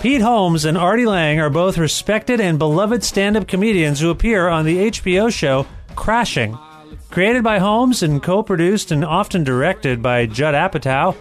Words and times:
Pete 0.00 0.22
Holmes 0.22 0.64
and 0.64 0.78
Artie 0.78 1.04
Lange 1.04 1.40
are 1.40 1.50
both 1.50 1.76
respected 1.76 2.40
and 2.40 2.58
beloved 2.58 3.04
stand 3.04 3.36
up 3.36 3.46
comedians 3.46 4.00
who 4.00 4.08
appear 4.08 4.48
on 4.48 4.64
the 4.64 4.90
HBO 4.90 5.30
show 5.30 5.66
Crashing. 5.94 6.56
Created 7.10 7.44
by 7.44 7.58
Holmes 7.58 8.02
and 8.02 8.22
co 8.22 8.42
produced 8.42 8.92
and 8.92 9.04
often 9.04 9.44
directed 9.44 10.00
by 10.00 10.24
Judd 10.24 10.54
Apatow, 10.54 11.14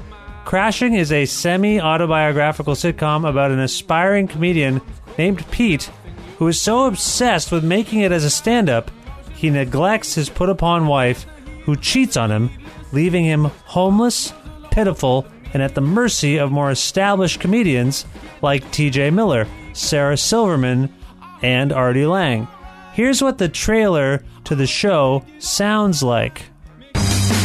Crashing 0.46 0.94
is 0.94 1.12
a 1.12 1.26
semi 1.26 1.82
autobiographical 1.82 2.74
sitcom 2.74 3.28
about 3.28 3.52
an 3.52 3.60
aspiring 3.60 4.30
comedian 4.30 4.80
named 5.18 5.46
Pete 5.52 5.92
who 6.38 6.48
is 6.48 6.62
so 6.62 6.86
obsessed 6.86 7.52
with 7.52 7.66
making 7.66 8.00
it 8.00 8.14
as 8.14 8.24
a 8.24 8.30
stand 8.30 8.70
up, 8.70 8.90
he 9.36 9.50
neglects 9.50 10.16
his 10.16 10.30
put 10.30 10.48
upon 10.48 10.88
wife 10.88 11.26
who 11.66 11.76
cheats 11.76 12.16
on 12.16 12.32
him, 12.32 12.50
leaving 12.94 13.26
him 13.26 13.44
homeless, 13.66 14.32
pitiful, 14.72 15.28
and 15.54 15.64
at 15.64 15.76
the 15.76 15.82
mercy 15.82 16.38
of 16.38 16.52
more 16.52 16.72
established 16.72 17.40
comedians 17.40 18.06
like 18.42 18.64
TJ 18.66 19.14
Miller, 19.14 19.48
Sarah 19.74 20.18
Silverman, 20.18 20.94
and 21.42 21.72
Artie 21.72 22.06
Lange. 22.06 22.48
Here's 22.94 23.22
what 23.22 23.38
the 23.38 23.50
trailer 23.50 24.24
to 24.46 24.56
the 24.56 24.68
show 24.68 25.24
sounds 25.40 26.04
like. 26.04 26.44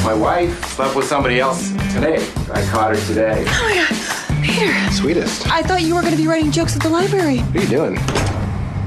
My 0.02 0.14
wife 0.14 0.64
slept 0.74 0.96
with 0.96 1.06
somebody 1.06 1.40
else 1.40 1.70
today. 1.94 2.16
I 2.52 2.62
caught 2.70 2.94
her 2.94 3.06
today. 3.06 3.44
Oh 3.46 3.62
my 3.62 3.74
god, 3.74 4.44
Peter. 4.44 4.92
Sweetest. 4.92 5.46
I 5.48 5.62
thought 5.62 5.82
you 5.82 5.94
were 5.94 6.02
going 6.02 6.12
to 6.12 6.20
be 6.20 6.26
writing 6.26 6.50
jokes 6.50 6.76
at 6.76 6.82
the 6.82 6.90
library. 6.90 7.38
What 7.38 7.56
are 7.56 7.60
you 7.62 7.68
doing? 7.68 7.96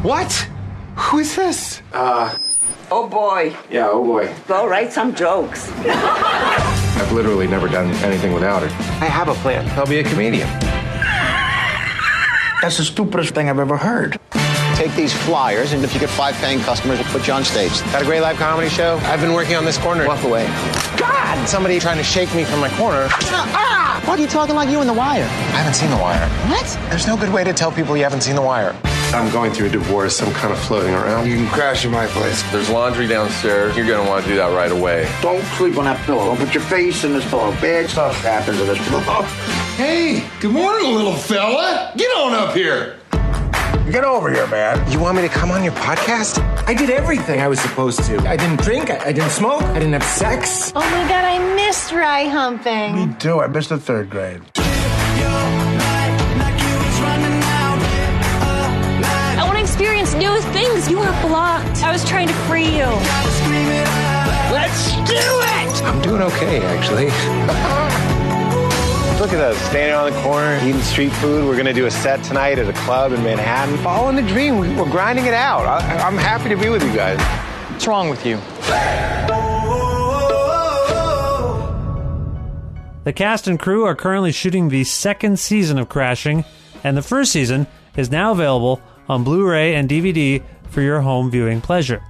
What? 0.03 0.31
Who 0.95 1.19
is 1.19 1.35
this? 1.35 1.81
Uh, 1.93 2.37
Oh 2.89 3.05
boy, 3.05 3.53
yeah, 3.69 3.89
oh 3.89 4.01
boy. 4.01 4.33
go 4.47 4.65
write 4.65 4.93
some 4.93 5.13
jokes. 5.13 5.67
I've 6.99 7.11
literally 7.11 7.47
never 7.47 7.67
done 7.67 7.91
anything 8.03 8.33
without 8.33 8.63
her. 8.63 8.67
I 9.03 9.05
have 9.07 9.27
a 9.27 9.35
plan. 9.35 9.67
I'll 9.77 9.85
be 9.85 9.99
a 9.99 10.03
comedian. 10.03 10.47
That's 12.61 12.77
the 12.77 12.83
stupidest 12.83 13.33
thing 13.35 13.49
I've 13.49 13.59
ever 13.59 13.77
heard. 13.77 14.19
Take 14.75 14.93
these 14.95 15.13
flyers, 15.13 15.73
and 15.73 15.83
if 15.83 15.93
you 15.93 15.99
get 15.99 16.09
five 16.09 16.35
paying 16.35 16.59
customers, 16.59 16.99
we'll 16.99 17.07
put 17.09 17.27
you 17.27 17.33
on 17.33 17.43
stage. 17.43 17.81
Got 17.91 18.01
a 18.01 18.05
great 18.05 18.21
live 18.21 18.37
comedy 18.37 18.69
show? 18.69 18.97
I've 19.03 19.21
been 19.21 19.33
working 19.33 19.55
on 19.55 19.65
this 19.65 19.77
corner. 19.77 20.07
Walk 20.07 20.23
away. 20.23 20.45
God! 20.97 21.47
Somebody 21.47 21.79
trying 21.79 21.97
to 21.97 22.03
shake 22.03 22.33
me 22.35 22.43
from 22.43 22.59
my 22.59 22.69
corner. 22.77 23.07
Ah! 23.11 24.01
Why 24.05 24.13
are 24.13 24.19
you 24.19 24.27
talking 24.27 24.55
like 24.55 24.69
you 24.69 24.81
in 24.81 24.87
The 24.87 24.93
Wire? 24.93 25.23
I 25.23 25.57
haven't 25.61 25.73
seen 25.73 25.89
The 25.89 25.97
Wire. 25.97 26.27
What? 26.49 26.65
There's 26.89 27.07
no 27.07 27.17
good 27.17 27.33
way 27.33 27.43
to 27.43 27.53
tell 27.53 27.71
people 27.71 27.95
you 27.97 28.03
haven't 28.03 28.21
seen 28.21 28.35
The 28.35 28.41
Wire. 28.41 28.75
I'm 29.13 29.31
going 29.31 29.51
through 29.51 29.67
a 29.67 29.69
divorce. 29.69 30.21
I'm 30.21 30.33
kind 30.33 30.51
of 30.53 30.59
floating 30.59 30.93
around. 30.93 31.27
You 31.27 31.35
can 31.37 31.47
crash 31.47 31.85
in 31.85 31.91
my 31.91 32.07
place. 32.07 32.43
There's 32.51 32.69
laundry 32.69 33.07
downstairs. 33.07 33.75
You're 33.75 33.87
going 33.87 34.03
to 34.03 34.09
want 34.09 34.23
to 34.25 34.29
do 34.29 34.35
that 34.37 34.53
right 34.53 34.71
away. 34.71 35.09
Don't 35.21 35.43
sleep 35.55 35.77
on 35.77 35.85
that 35.85 36.03
pillow. 36.05 36.25
Don't 36.25 36.37
put 36.37 36.53
your 36.53 36.63
face 36.63 37.03
in 37.03 37.13
this 37.13 37.27
pillow. 37.29 37.51
Bad 37.53 37.89
stuff 37.89 38.15
happens 38.21 38.59
in 38.59 38.67
this 38.67 38.89
pillow. 38.89 39.25
Hey, 39.77 40.27
good 40.39 40.53
morning, 40.53 40.95
little 40.95 41.13
fella. 41.13 41.93
Get 41.95 42.07
on 42.17 42.33
up 42.33 42.55
here. 42.55 42.97
Get 43.91 44.03
over 44.03 44.33
here, 44.33 44.47
man. 44.47 44.91
You 44.91 44.99
want 44.99 45.17
me 45.17 45.21
to 45.21 45.29
come 45.29 45.51
on 45.51 45.63
your 45.63 45.73
podcast? 45.73 46.39
I 46.67 46.73
did 46.73 46.89
everything 46.89 47.41
I 47.41 47.47
was 47.47 47.59
supposed 47.59 47.99
to. 48.05 48.17
I 48.27 48.35
didn't 48.35 48.59
drink, 48.61 48.89
I, 48.89 48.97
I 48.97 49.11
didn't 49.11 49.29
smoke, 49.29 49.61
I 49.61 49.75
didn't 49.75 49.93
have 49.93 50.03
sex. 50.03 50.71
Oh 50.75 50.79
my 50.79 51.07
god, 51.07 51.23
I 51.25 51.55
missed 51.55 51.91
dry 51.91 52.23
humping. 52.23 52.95
Me 53.09 53.15
too. 53.19 53.39
I 53.39 53.45
missed 53.45 53.69
the 53.69 53.77
third 53.77 54.09
grade. 54.09 54.41
Things. 60.73 60.89
You 60.89 60.97
were 60.99 61.21
blocked. 61.21 61.83
I 61.83 61.91
was 61.91 62.03
trying 62.07 62.27
to 62.27 62.33
free 62.47 62.65
you. 62.65 62.85
Let's 64.51 64.95
do 65.09 65.15
it! 65.15 65.83
I'm 65.83 66.01
doing 66.01 66.21
okay, 66.21 66.61
actually. 66.63 67.05
Look 69.19 69.33
at 69.33 69.39
us, 69.41 69.57
standing 69.69 69.93
on 69.95 70.11
the 70.11 70.21
corner, 70.21 70.57
eating 70.63 70.79
street 70.81 71.11
food. 71.13 71.45
We're 71.45 71.57
gonna 71.57 71.73
do 71.73 71.85
a 71.87 71.91
set 71.91 72.23
tonight 72.23 72.59
at 72.59 72.67
a 72.69 72.73
club 72.73 73.11
in 73.13 73.23
Manhattan. 73.23 73.77
Following 73.79 74.15
the 74.15 74.21
dream, 74.21 74.59
We- 74.59 74.69
we're 74.75 74.89
grinding 74.89 75.25
it 75.25 75.33
out. 75.33 75.65
I, 75.65 75.79
I'm 75.97 76.17
happy 76.17 76.49
to 76.49 76.55
be 76.55 76.69
with 76.69 76.83
you 76.83 76.93
guys. 76.93 77.19
What's 77.71 77.87
wrong 77.87 78.09
with 78.09 78.25
you? 78.25 78.37
The 83.03 83.13
cast 83.13 83.47
and 83.47 83.57
crew 83.57 83.85
are 83.85 83.95
currently 83.95 84.31
shooting 84.33 84.67
the 84.69 84.83
second 84.83 85.39
season 85.39 85.77
of 85.79 85.87
Crashing, 85.87 86.43
and 86.83 86.97
the 86.97 87.01
first 87.01 87.31
season 87.31 87.65
is 87.95 88.11
now 88.11 88.31
available 88.33 88.81
on 89.07 89.23
Blu 89.23 89.45
ray 89.47 89.75
and 89.75 89.89
DVD 89.89 90.43
for 90.69 90.81
your 90.81 91.01
home 91.01 91.31
viewing 91.31 91.61
pleasure. 91.61 92.01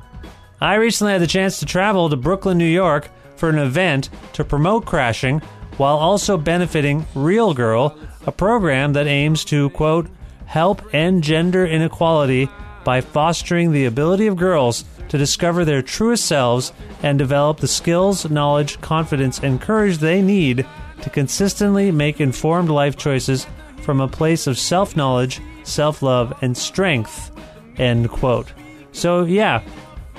I 0.59 0.75
recently 0.75 1.13
had 1.13 1.21
the 1.21 1.27
chance 1.27 1.59
to 1.59 1.65
travel 1.65 2.09
to 2.09 2.15
Brooklyn, 2.15 2.57
New 2.57 2.65
York 2.65 3.09
for 3.35 3.49
an 3.49 3.59
event 3.59 4.09
to 4.33 4.43
promote 4.43 4.85
Crashing 4.85 5.39
while 5.77 5.97
also 5.97 6.37
benefiting 6.37 7.05
Real 7.13 7.53
Girl, 7.53 7.97
a 8.25 8.31
program 8.31 8.93
that 8.93 9.07
aims 9.07 9.45
to, 9.45 9.69
quote, 9.71 10.09
help 10.45 10.93
end 10.93 11.23
gender 11.23 11.65
inequality 11.65 12.49
by 12.83 13.01
fostering 13.01 13.71
the 13.71 13.85
ability 13.85 14.27
of 14.27 14.37
girls 14.37 14.85
to 15.09 15.17
discover 15.17 15.63
their 15.63 15.81
truest 15.81 16.25
selves 16.25 16.73
and 17.03 17.19
develop 17.19 17.59
the 17.59 17.67
skills, 17.67 18.29
knowledge, 18.29 18.79
confidence, 18.81 19.39
and 19.39 19.61
courage 19.61 19.97
they 19.97 20.21
need 20.21 20.65
to 21.01 21.09
consistently 21.09 21.91
make 21.91 22.19
informed 22.19 22.69
life 22.69 22.97
choices 22.97 23.45
from 23.81 24.01
a 24.01 24.07
place 24.07 24.47
of 24.47 24.57
self 24.57 24.95
knowledge, 24.95 25.39
self 25.63 26.01
love, 26.01 26.37
and 26.41 26.57
strength. 26.57 27.31
End 27.77 28.09
quote. 28.09 28.51
So, 28.91 29.23
yeah, 29.25 29.61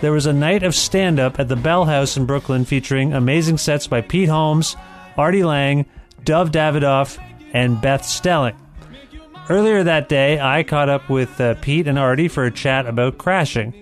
there 0.01 0.13
was 0.13 0.27
a 0.27 0.33
night 0.33 0.63
of 0.63 0.75
stand 0.75 1.19
up 1.19 1.41
at 1.41 1.49
the 1.49 1.57
Bell 1.57 1.85
House 1.85 2.17
in 2.17 2.27
Brooklyn 2.27 2.65
featuring 2.65 3.13
amazing 3.13 3.59
sets 3.59 3.87
by 3.87 4.01
Pete 4.01 4.29
Holmes, 4.29 4.77
Artie 5.17 5.45
Lange, 5.45 5.87
Dov 6.25 6.51
Davidoff, 6.51 7.19
and 7.53 7.81
Beth 7.81 8.05
Stelling. 8.05 8.57
Earlier 9.49 9.83
that 9.83 10.09
day, 10.09 10.39
I 10.39 10.63
caught 10.63 10.89
up 10.89 11.09
with 11.09 11.41
uh, 11.41 11.55
Pete 11.63 11.89
and 11.89 11.99
Artie 11.99 12.29
for 12.29 12.45
a 12.45 12.51
chat 12.51 12.87
about 12.87 13.19
crashing. 13.19 13.75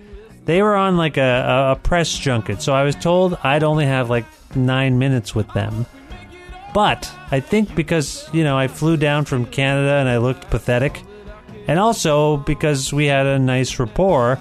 They 0.45 0.61
were 0.61 0.75
on 0.75 0.95
like 0.95 1.17
a, 1.17 1.21
a, 1.21 1.71
a 1.73 1.75
press 1.75 2.17
junket, 2.17 2.61
so 2.61 2.73
I 2.73 2.83
was 2.83 2.95
told 2.95 3.37
I'd 3.43 3.63
only 3.63 3.85
have 3.85 4.09
like 4.09 4.25
nine 4.55 4.97
minutes 4.97 5.35
with 5.35 5.51
them. 5.53 5.85
But 6.73 7.11
I 7.31 7.41
think 7.41 7.75
because, 7.75 8.29
you 8.33 8.43
know, 8.43 8.57
I 8.57 8.67
flew 8.67 8.97
down 8.97 9.25
from 9.25 9.45
Canada 9.45 9.95
and 9.95 10.07
I 10.07 10.17
looked 10.17 10.49
pathetic, 10.49 11.01
and 11.67 11.79
also 11.79 12.37
because 12.37 12.93
we 12.93 13.05
had 13.05 13.25
a 13.25 13.39
nice 13.39 13.77
rapport, 13.79 14.39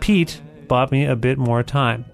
Pete 0.00 0.40
bought 0.68 0.92
me 0.92 1.04
a 1.04 1.16
bit 1.16 1.38
more 1.38 1.62
time. 1.62 2.04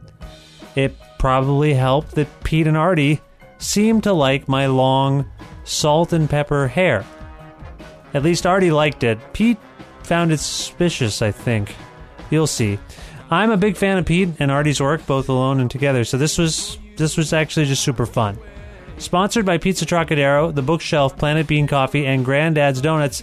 It 0.76 0.94
probably 1.18 1.74
helped 1.74 2.12
that 2.12 2.44
Pete 2.44 2.66
and 2.66 2.76
Artie 2.76 3.20
seemed 3.58 4.04
to 4.04 4.12
like 4.12 4.48
my 4.48 4.66
long 4.66 5.30
salt 5.64 6.12
and 6.12 6.28
pepper 6.28 6.68
hair. 6.68 7.04
At 8.14 8.22
least 8.22 8.46
Artie 8.46 8.72
liked 8.72 9.04
it. 9.04 9.18
Pete 9.32 9.58
found 10.02 10.32
it 10.32 10.38
suspicious, 10.38 11.22
I 11.22 11.30
think. 11.30 11.74
You'll 12.30 12.46
see. 12.46 12.78
I'm 13.30 13.50
a 13.50 13.56
big 13.56 13.76
fan 13.76 13.98
of 13.98 14.06
Pete 14.06 14.28
and 14.40 14.50
Artie's 14.50 14.80
work, 14.80 15.06
both 15.06 15.28
alone 15.28 15.60
and 15.60 15.70
together, 15.70 16.04
so 16.04 16.18
this 16.18 16.36
was 16.36 16.78
this 16.96 17.16
was 17.16 17.32
actually 17.32 17.66
just 17.66 17.82
super 17.82 18.06
fun. 18.06 18.36
Sponsored 18.98 19.46
by 19.46 19.56
Pizza 19.56 19.86
Trocadero, 19.86 20.54
The 20.54 20.62
Bookshelf, 20.62 21.16
Planet 21.16 21.46
Bean 21.46 21.66
Coffee, 21.66 22.06
and 22.06 22.24
Granddad's 22.24 22.80
Donuts, 22.82 23.22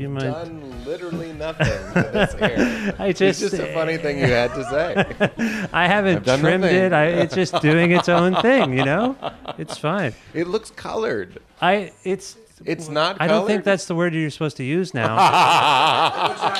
you 0.00 0.08
mind? 0.08 0.32
done 0.32 0.84
literally 0.84 1.32
nothing 1.32 1.66
to 1.66 2.10
this 2.12 2.32
hair. 2.40 2.94
I 2.98 3.12
just- 3.12 3.42
it's 3.42 3.50
just 3.52 3.62
a 3.62 3.72
funny 3.74 3.96
thing 3.96 4.18
you 4.18 4.26
had 4.26 4.52
to 4.54 4.64
say. 4.64 5.68
I 5.72 5.86
haven't 5.86 6.16
I've 6.16 6.24
done 6.24 6.40
trimmed 6.40 6.62
nothing. 6.64 6.76
it. 6.78 6.92
I, 6.92 7.06
it's 7.06 7.34
just 7.34 7.60
doing 7.60 7.92
its 7.92 8.08
own 8.08 8.34
thing, 8.42 8.76
you 8.76 8.84
know? 8.84 9.16
It's 9.58 9.78
fine. 9.78 10.14
It 10.34 10.46
looks 10.48 10.70
colored. 10.70 11.40
I 11.60 11.92
it's 12.04 12.36
It's 12.64 12.88
not. 12.88 13.16
I 13.20 13.26
don't 13.26 13.46
think 13.46 13.64
that's 13.64 13.86
the 13.86 13.94
word 13.94 14.14
you're 14.14 14.30
supposed 14.30 14.56
to 14.58 14.64
use 14.64 14.94
now. 14.94 15.16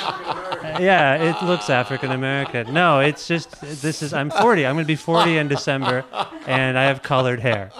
yeah, 0.79 1.15
it 1.15 1.43
looks 1.45 1.69
African 1.69 2.11
American. 2.11 2.73
No, 2.73 2.99
it's 2.99 3.27
just 3.27 3.59
this 3.61 4.01
is 4.03 4.13
I'm 4.13 4.29
40. 4.29 4.65
I'm 4.65 4.75
going 4.75 4.85
to 4.85 4.87
be 4.87 4.95
40 4.95 5.37
in 5.37 5.47
December 5.47 6.03
and 6.45 6.77
I 6.77 6.83
have 6.85 7.01
colored 7.03 7.39
hair. 7.39 7.71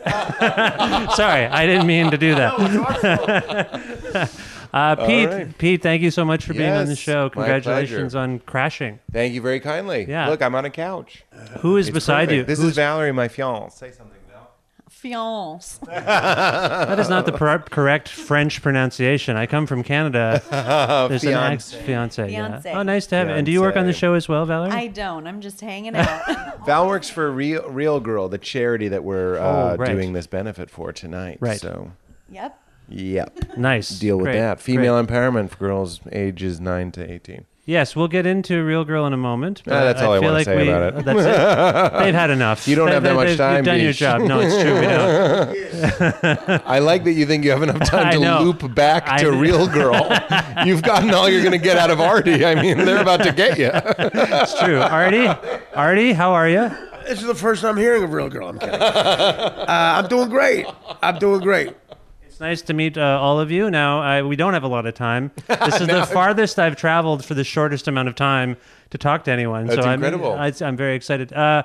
Sorry, 1.14 1.46
I 1.46 1.66
didn't 1.66 1.86
mean 1.86 2.10
to 2.10 2.16
do 2.18 2.34
that. 2.34 4.30
uh, 4.72 4.96
Pete, 5.06 5.28
right. 5.28 5.58
Pete, 5.58 5.82
thank 5.82 6.02
you 6.02 6.10
so 6.10 6.24
much 6.24 6.44
for 6.44 6.54
being 6.54 6.70
on 6.72 6.86
the 6.86 6.96
show. 6.96 7.28
Congratulations 7.30 8.14
on 8.14 8.38
crashing. 8.40 8.98
Thank 9.12 9.34
you 9.34 9.42
very 9.42 9.60
kindly. 9.60 10.06
Yeah. 10.08 10.28
Look, 10.28 10.40
I'm 10.42 10.54
on 10.54 10.64
a 10.64 10.70
couch. 10.70 11.24
Who 11.60 11.76
is 11.76 11.88
It's 11.88 11.94
beside 11.94 12.26
perfect. 12.28 12.36
you? 12.36 12.44
This 12.44 12.58
Who's- 12.58 12.70
is 12.70 12.76
Valerie, 12.76 13.12
my 13.12 13.28
fiance. 13.28 13.76
Say 13.76 13.92
something, 13.94 14.16
Val. 15.02 15.58
Fiance. 15.58 15.78
That 15.86 16.98
is 16.98 17.08
not 17.08 17.26
the 17.26 17.32
per- 17.32 17.58
correct 17.60 18.08
French 18.08 18.60
pronunciation. 18.62 19.36
I 19.36 19.46
come 19.46 19.66
from 19.66 19.82
Canada. 19.82 20.42
There's 21.08 21.24
an 21.24 21.30
Fiance. 21.30 21.76
ex- 21.76 21.86
fiance. 21.86 22.30
yeah. 22.32 22.48
Fiance. 22.60 22.72
Oh, 22.72 22.82
nice 22.82 23.06
to 23.08 23.16
have 23.16 23.28
you. 23.28 23.34
And 23.34 23.46
do 23.46 23.52
you 23.52 23.60
work 23.60 23.76
on 23.76 23.82
the 23.86 23.92
Fiance. 23.92 23.98
show 23.98 24.14
as 24.14 24.28
well, 24.28 24.44
Valerie? 24.46 24.70
I 24.70 24.86
don't. 24.88 25.26
I'm 25.26 25.40
just 25.40 25.60
hanging 25.60 25.94
out. 25.96 26.64
Val 26.66 26.86
works 26.86 27.08
for 27.08 27.30
Real 27.30 27.68
Real 27.68 28.00
Girl, 28.00 28.28
the 28.28 28.38
charity 28.38 28.88
that 28.88 29.04
we're 29.04 29.38
uh, 29.38 29.72
Oh, 29.72 29.76
right. 29.76 29.90
doing 29.90 30.12
this 30.12 30.26
benefit 30.26 30.70
for 30.70 30.92
tonight. 30.92 31.38
Right. 31.40 31.58
So, 31.60 31.92
yep. 32.30 32.60
yep. 32.88 33.56
nice. 33.56 33.88
Deal 33.98 34.16
with 34.16 34.26
Great. 34.26 34.36
that. 34.38 34.60
Female 34.60 35.02
empowerment 35.02 35.50
for 35.50 35.56
girls 35.58 36.00
ages 36.12 36.60
9 36.60 36.92
to 36.92 37.10
18. 37.12 37.46
Yes, 37.70 37.94
we'll 37.94 38.08
get 38.08 38.26
into 38.26 38.64
Real 38.64 38.84
Girl 38.84 39.06
in 39.06 39.12
a 39.12 39.16
moment. 39.16 39.62
Ah, 39.64 39.84
that's 39.84 40.02
all 40.02 40.14
I 40.14 40.16
feel 40.16 40.22
wanna 40.24 40.32
like 40.38 40.44
say 40.44 40.56
we, 40.56 40.68
about 40.68 40.98
it. 40.98 41.04
That's 41.04 41.20
it. 41.20 41.98
They've 42.04 42.14
had 42.14 42.30
enough. 42.30 42.66
You 42.66 42.74
don't 42.74 42.88
have 42.88 43.04
that 43.04 43.14
much 43.14 43.28
they've- 43.28 43.36
time, 43.38 43.56
You've 43.58 43.64
done 43.64 43.78
your 43.80 43.90
Beach. 43.90 43.98
job. 43.98 44.20
No, 44.22 44.40
it's 44.40 44.60
true. 44.60 44.74
We 44.74 44.86
don't. 46.48 46.62
I 46.66 46.80
like 46.80 47.04
that 47.04 47.12
you 47.12 47.26
think 47.26 47.44
you 47.44 47.52
have 47.52 47.62
enough 47.62 47.78
time 47.88 48.06
I 48.08 48.10
to 48.14 48.18
know. 48.18 48.42
loop 48.42 48.74
back 48.74 49.04
I- 49.06 49.18
to 49.22 49.30
Real 49.30 49.68
Girl. 49.68 49.94
You've 50.66 50.82
gotten 50.82 51.14
all 51.14 51.28
you're 51.28 51.42
going 51.42 51.52
to 51.52 51.64
get 51.64 51.76
out 51.76 51.90
of 51.92 52.00
Artie. 52.00 52.44
I 52.44 52.60
mean, 52.60 52.76
they're 52.78 53.00
about 53.02 53.22
to 53.22 53.30
get 53.32 53.56
you. 53.56 53.70
It's 53.72 54.58
true. 54.60 54.80
Artie, 54.80 55.28
Artie, 55.72 56.12
how 56.12 56.32
are 56.32 56.48
you? 56.48 56.70
This 57.06 57.20
is 57.20 57.26
the 57.28 57.36
first 57.36 57.64
I'm 57.64 57.76
hearing 57.76 58.02
of 58.02 58.12
Real 58.12 58.28
Girl. 58.28 58.48
I'm 58.48 58.58
kidding. 58.58 58.74
uh, 58.74 59.64
I'm 59.68 60.08
doing 60.08 60.28
great. 60.28 60.66
I'm 61.02 61.18
doing 61.20 61.40
great. 61.40 61.74
It's 62.40 62.42
nice 62.46 62.62
to 62.62 62.72
meet 62.72 62.96
uh, 62.96 63.20
all 63.20 63.38
of 63.38 63.50
you. 63.50 63.70
Now, 63.70 64.00
I, 64.00 64.22
we 64.22 64.34
don't 64.34 64.54
have 64.54 64.62
a 64.62 64.68
lot 64.68 64.86
of 64.86 64.94
time. 64.94 65.30
This 65.46 65.78
is 65.78 65.88
the 65.88 66.06
farthest 66.06 66.58
I've 66.58 66.74
traveled 66.74 67.22
for 67.22 67.34
the 67.34 67.44
shortest 67.44 67.86
amount 67.86 68.08
of 68.08 68.14
time 68.14 68.56
to 68.88 68.96
talk 68.96 69.24
to 69.24 69.30
anyone. 69.30 69.66
That's 69.66 69.82
so 69.82 69.90
incredible. 69.90 70.32
I'm, 70.32 70.54
I, 70.58 70.66
I'm 70.66 70.74
very 70.74 70.94
excited. 70.94 71.34
Uh, 71.34 71.64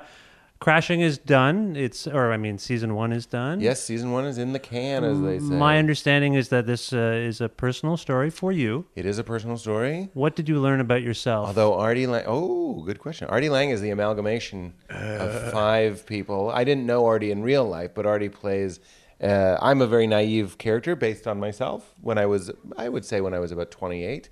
Crashing 0.58 1.00
is 1.00 1.16
done. 1.16 1.76
It's, 1.76 2.06
or 2.06 2.30
I 2.30 2.36
mean, 2.36 2.58
season 2.58 2.94
one 2.94 3.12
is 3.14 3.24
done. 3.24 3.60
Yes, 3.60 3.82
season 3.82 4.12
one 4.12 4.26
is 4.26 4.36
in 4.36 4.52
the 4.52 4.58
can, 4.58 5.02
as 5.02 5.18
they 5.22 5.38
say. 5.38 5.54
My 5.54 5.78
understanding 5.78 6.34
is 6.34 6.50
that 6.50 6.66
this 6.66 6.92
uh, 6.92 6.96
is 6.96 7.40
a 7.40 7.48
personal 7.48 7.96
story 7.96 8.28
for 8.28 8.52
you. 8.52 8.84
It 8.96 9.06
is 9.06 9.16
a 9.18 9.24
personal 9.24 9.56
story. 9.56 10.10
What 10.12 10.36
did 10.36 10.46
you 10.46 10.60
learn 10.60 10.80
about 10.80 11.02
yourself? 11.02 11.46
Although 11.46 11.74
Artie 11.74 12.06
Lange, 12.06 12.24
oh, 12.26 12.82
good 12.82 12.98
question. 12.98 13.28
Artie 13.28 13.48
Lange 13.48 13.70
is 13.70 13.80
the 13.80 13.90
amalgamation 13.90 14.74
of 14.90 15.52
five 15.52 16.04
people. 16.04 16.50
I 16.50 16.64
didn't 16.64 16.84
know 16.84 17.06
Artie 17.06 17.30
in 17.30 17.42
real 17.42 17.64
life, 17.66 17.92
but 17.94 18.04
Artie 18.04 18.28
plays. 18.28 18.80
Uh, 19.22 19.56
I'm 19.62 19.80
a 19.80 19.86
very 19.86 20.06
naive 20.06 20.58
character 20.58 20.94
based 20.94 21.26
on 21.26 21.40
myself. 21.40 21.94
When 22.00 22.18
I 22.18 22.26
was, 22.26 22.50
I 22.76 22.88
would 22.88 23.04
say, 23.04 23.20
when 23.20 23.34
I 23.34 23.38
was 23.38 23.52
about 23.52 23.70
28, 23.70 24.28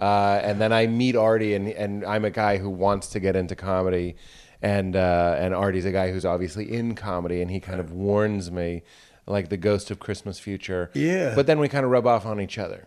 uh, 0.00 0.40
and 0.42 0.60
then 0.60 0.72
I 0.72 0.86
meet 0.86 1.16
Artie, 1.16 1.54
and 1.54 1.68
and 1.68 2.04
I'm 2.04 2.24
a 2.24 2.30
guy 2.30 2.58
who 2.58 2.70
wants 2.70 3.08
to 3.08 3.20
get 3.20 3.36
into 3.36 3.56
comedy, 3.56 4.16
and 4.62 4.94
uh, 4.94 5.36
and 5.38 5.54
Artie's 5.54 5.86
a 5.86 5.92
guy 5.92 6.12
who's 6.12 6.24
obviously 6.24 6.72
in 6.72 6.94
comedy, 6.94 7.40
and 7.40 7.50
he 7.50 7.58
kind 7.58 7.80
of 7.80 7.90
warns 7.90 8.50
me, 8.50 8.82
like 9.26 9.48
the 9.48 9.56
ghost 9.56 9.90
of 9.90 9.98
Christmas 9.98 10.38
future. 10.38 10.90
Yeah. 10.94 11.34
But 11.34 11.46
then 11.46 11.58
we 11.58 11.68
kind 11.68 11.84
of 11.84 11.90
rub 11.90 12.06
off 12.06 12.26
on 12.26 12.40
each 12.40 12.58
other. 12.58 12.86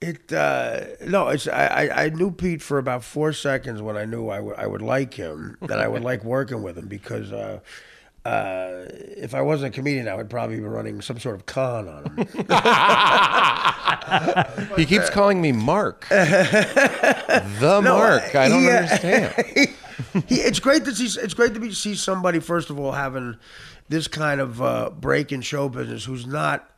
It 0.00 0.32
uh, 0.32 0.80
no, 1.06 1.28
it's 1.28 1.48
I, 1.48 1.88
I 1.92 2.08
knew 2.10 2.30
Pete 2.30 2.60
for 2.60 2.78
about 2.78 3.02
four 3.04 3.32
seconds 3.32 3.80
when 3.80 3.96
I 3.96 4.04
knew 4.04 4.28
I 4.28 4.40
would 4.40 4.56
I 4.56 4.66
would 4.66 4.82
like 4.82 5.14
him, 5.14 5.56
that 5.62 5.78
I 5.78 5.88
would 5.88 6.04
like 6.10 6.24
working 6.24 6.62
with 6.62 6.76
him 6.76 6.88
because 6.88 7.32
uh, 7.32 7.60
uh, 8.24 8.84
if 9.16 9.34
I 9.34 9.42
wasn't 9.42 9.74
a 9.74 9.76
comedian, 9.76 10.08
I 10.08 10.14
would 10.14 10.30
probably 10.30 10.56
be 10.56 10.62
running 10.62 11.00
some 11.02 11.18
sort 11.18 11.36
of 11.36 11.46
con 11.46 11.88
on 11.88 12.04
him. 12.16 12.46
He 14.76 14.86
keeps 14.86 15.10
calling 15.10 15.40
me 15.40 15.52
Mark. 15.52 16.06
the 16.08 17.44
No, 17.60 17.82
Mark. 17.82 18.34
I 18.34 18.48
don't 18.48 18.62
he, 18.62 18.68
uh, 18.68 18.76
understand. 18.76 19.34
he, 20.28 20.36
it's 20.36 20.60
great 20.60 20.84
to 20.84 20.94
see. 20.94 21.20
It's 21.20 21.34
great 21.34 21.54
to 21.54 21.60
be, 21.60 21.72
see 21.72 21.94
somebody 21.94 22.40
first 22.40 22.70
of 22.70 22.78
all 22.78 22.92
having 22.92 23.36
this 23.88 24.08
kind 24.08 24.40
of 24.40 24.60
uh, 24.62 24.90
break 24.90 25.32
in 25.32 25.40
show 25.40 25.68
business 25.68 26.04
who's 26.04 26.26
not. 26.26 26.70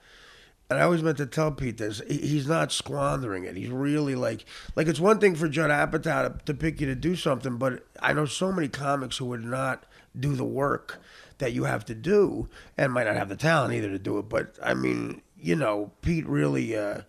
And 0.68 0.80
I 0.80 0.82
always 0.82 1.02
meant 1.02 1.18
to 1.18 1.26
tell 1.26 1.52
Pete 1.52 1.78
this. 1.78 2.02
he- 2.08 2.26
He's 2.26 2.48
not 2.48 2.72
squandering 2.72 3.44
it. 3.44 3.56
He's 3.56 3.70
really 3.70 4.16
like, 4.16 4.44
like 4.74 4.88
it's 4.88 4.98
one 5.00 5.20
thing 5.20 5.36
for 5.36 5.48
Judd 5.48 5.70
Apatow 5.70 6.38
to, 6.38 6.44
to 6.46 6.54
pick 6.54 6.80
you 6.80 6.88
to 6.88 6.96
do 6.96 7.14
something, 7.14 7.56
but 7.56 7.86
I 8.00 8.12
know 8.12 8.26
so 8.26 8.50
many 8.50 8.66
comics 8.68 9.18
who 9.18 9.26
would 9.26 9.44
not 9.44 9.84
do 10.18 10.34
the 10.34 10.44
work 10.44 10.98
that 11.38 11.52
you 11.52 11.64
have 11.64 11.84
to 11.86 11.94
do, 11.94 12.48
and 12.76 12.92
might 12.92 13.06
not 13.06 13.16
have 13.16 13.28
the 13.28 13.36
talent 13.36 13.74
either 13.74 13.90
to 13.90 13.98
do 13.98 14.18
it. 14.18 14.28
But 14.28 14.58
I 14.62 14.74
mean, 14.74 15.22
you 15.38 15.56
know, 15.56 15.92
Pete 16.02 16.26
really 16.26 16.76
uh, 16.76 17.02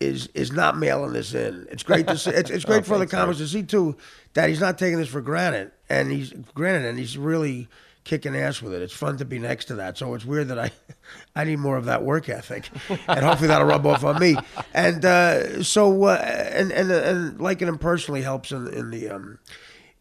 is 0.00 0.28
is 0.34 0.52
not 0.52 0.76
mailing 0.76 1.12
this 1.12 1.34
in. 1.34 1.66
It's 1.70 1.82
great 1.82 2.06
to 2.06 2.16
see. 2.16 2.30
It's, 2.30 2.50
it's 2.50 2.64
great 2.64 2.78
Oh, 2.80 2.82
for 2.82 2.98
the 2.98 3.06
comics 3.06 3.38
to 3.38 3.48
see 3.48 3.62
too 3.62 3.96
that 4.34 4.48
he's 4.48 4.60
not 4.60 4.78
taking 4.78 4.98
this 4.98 5.08
for 5.08 5.20
granted, 5.20 5.72
and 5.88 6.10
he's 6.10 6.32
granted, 6.54 6.86
and 6.88 6.98
he's 6.98 7.18
really 7.18 7.68
kicking 8.04 8.34
ass 8.34 8.62
with 8.62 8.72
it. 8.72 8.82
It's 8.82 8.94
fun 8.94 9.18
to 9.18 9.24
be 9.24 9.38
next 9.38 9.66
to 9.66 9.74
that. 9.76 9.98
So 9.98 10.14
it's 10.14 10.24
weird 10.24 10.48
that 10.48 10.58
I, 10.58 10.70
I 11.36 11.44
need 11.44 11.58
more 11.58 11.76
of 11.76 11.84
that 11.84 12.02
work 12.02 12.28
ethic, 12.28 12.68
and 13.06 13.24
hopefully 13.24 13.48
that'll 13.48 13.66
rub 13.66 13.86
off 13.86 14.04
on 14.04 14.18
me. 14.18 14.36
And 14.74 15.04
uh, 15.04 15.62
so, 15.62 16.04
uh, 16.04 16.16
and 16.16 16.72
and 16.72 16.90
and 16.90 17.40
liking 17.40 17.68
him 17.68 17.78
personally 17.78 18.22
helps 18.22 18.52
in 18.52 18.66
in 18.68 18.90
the 18.90 19.10
um, 19.10 19.38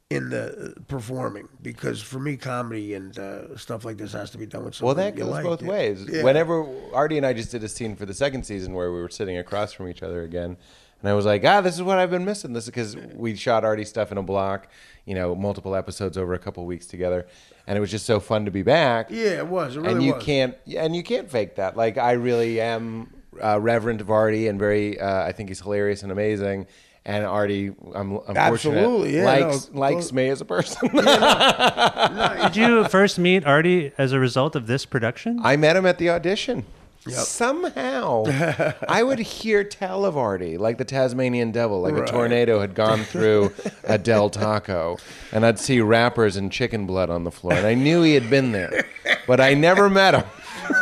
in 0.10 0.30
the 0.30 0.74
performing 0.88 1.48
because 1.62 2.02
for 2.02 2.20
me, 2.20 2.36
comedy 2.36 2.96
and 2.96 3.18
uh, 3.20 3.56
stuff 3.56 3.86
like 3.86 3.98
this 3.98 4.12
has 4.14 4.32
to 4.32 4.40
be 4.40 4.46
done 4.48 4.66
with 4.66 4.82
Well, 4.82 4.96
that 4.96 5.16
goes 5.16 5.28
like. 5.30 5.44
both 5.44 5.62
Yeah. 5.62 5.70
ways. 5.70 6.04
Yeah. 6.12 6.24
Whenever 6.24 6.66
Artie 6.94 7.18
and 7.18 7.26
I 7.26 7.34
just 7.34 7.52
did 7.52 7.64
a 7.64 7.68
scene 7.70 7.96
for 7.96 8.08
the 8.08 8.14
second 8.14 8.44
season 8.44 8.74
where 8.74 8.92
we 8.92 9.00
were 9.02 9.10
sitting 9.10 9.38
across 9.38 9.72
from 9.72 9.88
each 9.88 10.02
other 10.02 10.24
again, 10.24 10.58
and 11.02 11.10
I 11.10 11.14
was 11.14 11.26
like, 11.28 11.46
"Ah, 11.46 11.62
this 11.62 11.76
is 11.76 11.84
what 11.84 12.00
I've 12.00 12.10
been 12.10 12.26
missing." 12.26 12.54
This 12.54 12.64
is 12.64 12.70
because 12.72 12.96
we 13.14 13.36
shot 13.36 13.64
Artie 13.64 13.86
stuff 13.86 14.12
in 14.12 14.18
a 14.18 14.24
block, 14.24 14.68
you 15.06 15.14
know, 15.14 15.36
multiple 15.36 15.76
episodes 15.76 16.18
over 16.18 16.34
a 16.34 16.40
couple 16.40 16.66
weeks 16.66 16.88
together, 16.88 17.28
and 17.68 17.78
it 17.78 17.80
was 17.80 17.92
just 17.92 18.08
so 18.08 18.20
fun 18.20 18.46
to 18.46 18.52
be 18.52 18.64
back. 18.64 19.12
Yeah, 19.12 19.38
it 19.38 19.48
was. 19.48 19.76
It 19.76 19.82
really 19.82 19.94
and 19.94 20.04
you 20.04 20.16
was. 20.16 20.24
can't, 20.24 20.56
and 20.76 20.96
you 20.96 21.04
can't 21.04 21.30
fake 21.30 21.56
that. 21.58 21.78
Like 21.78 22.00
I 22.00 22.14
really 22.14 22.60
am 22.60 23.14
uh, 23.42 23.60
reverent 23.62 24.02
of 24.02 24.10
Artie, 24.10 24.48
and 24.48 24.58
very, 24.58 25.00
uh, 25.00 25.24
I 25.24 25.34
think 25.34 25.50
he's 25.50 25.62
hilarious 25.62 26.02
and 26.02 26.12
amazing. 26.12 26.66
And 27.06 27.26
Artie, 27.26 27.68
I'm 27.96 28.12
unfortunate, 28.18 28.38
Absolutely, 28.38 29.16
yeah, 29.18 29.24
likes 29.26 29.70
no, 29.74 29.80
likes 29.80 29.96
those- 30.06 30.14
me 30.14 30.30
as 30.30 30.42
a 30.42 30.46
person. 30.46 30.90
Did 30.94 32.56
you 32.56 32.84
first 32.88 33.18
meet 33.18 33.46
Artie 33.46 33.92
as 33.98 34.12
a 34.12 34.20
result 34.20 34.56
of 34.56 34.68
this 34.68 34.86
production? 34.86 35.40
I 35.44 35.56
met 35.56 35.76
him 35.76 35.86
at 35.86 35.98
the 35.98 36.10
audition. 36.10 36.66
Somehow, 37.08 38.26
I 38.90 39.04
would 39.04 39.20
hear 39.20 39.64
tell 39.64 40.04
of 40.06 40.18
Artie 40.18 40.58
like 40.58 40.78
the 40.78 40.86
Tasmanian 40.86 41.52
devil, 41.52 41.82
like 41.82 41.94
Right. 41.94 42.08
a 42.08 42.12
tornado 42.12 42.60
had 42.60 42.76
gone 42.76 43.04
through 43.04 43.54
a 43.86 43.98
Del 43.98 44.30
Taco, 44.30 44.98
and 45.32 45.46
I'd 45.46 45.58
see 45.60 45.80
wrappers 45.82 46.36
and 46.36 46.52
chicken 46.52 46.86
blood 46.86 47.10
on 47.10 47.24
the 47.24 47.32
floor, 47.32 47.54
and 47.54 47.66
I 47.66 47.74
knew 47.74 48.04
he 48.04 48.14
had 48.16 48.30
been 48.30 48.52
there, 48.52 48.86
but 49.26 49.40
I 49.40 49.54
never 49.54 49.90
met 49.90 50.14
him. 50.14 50.26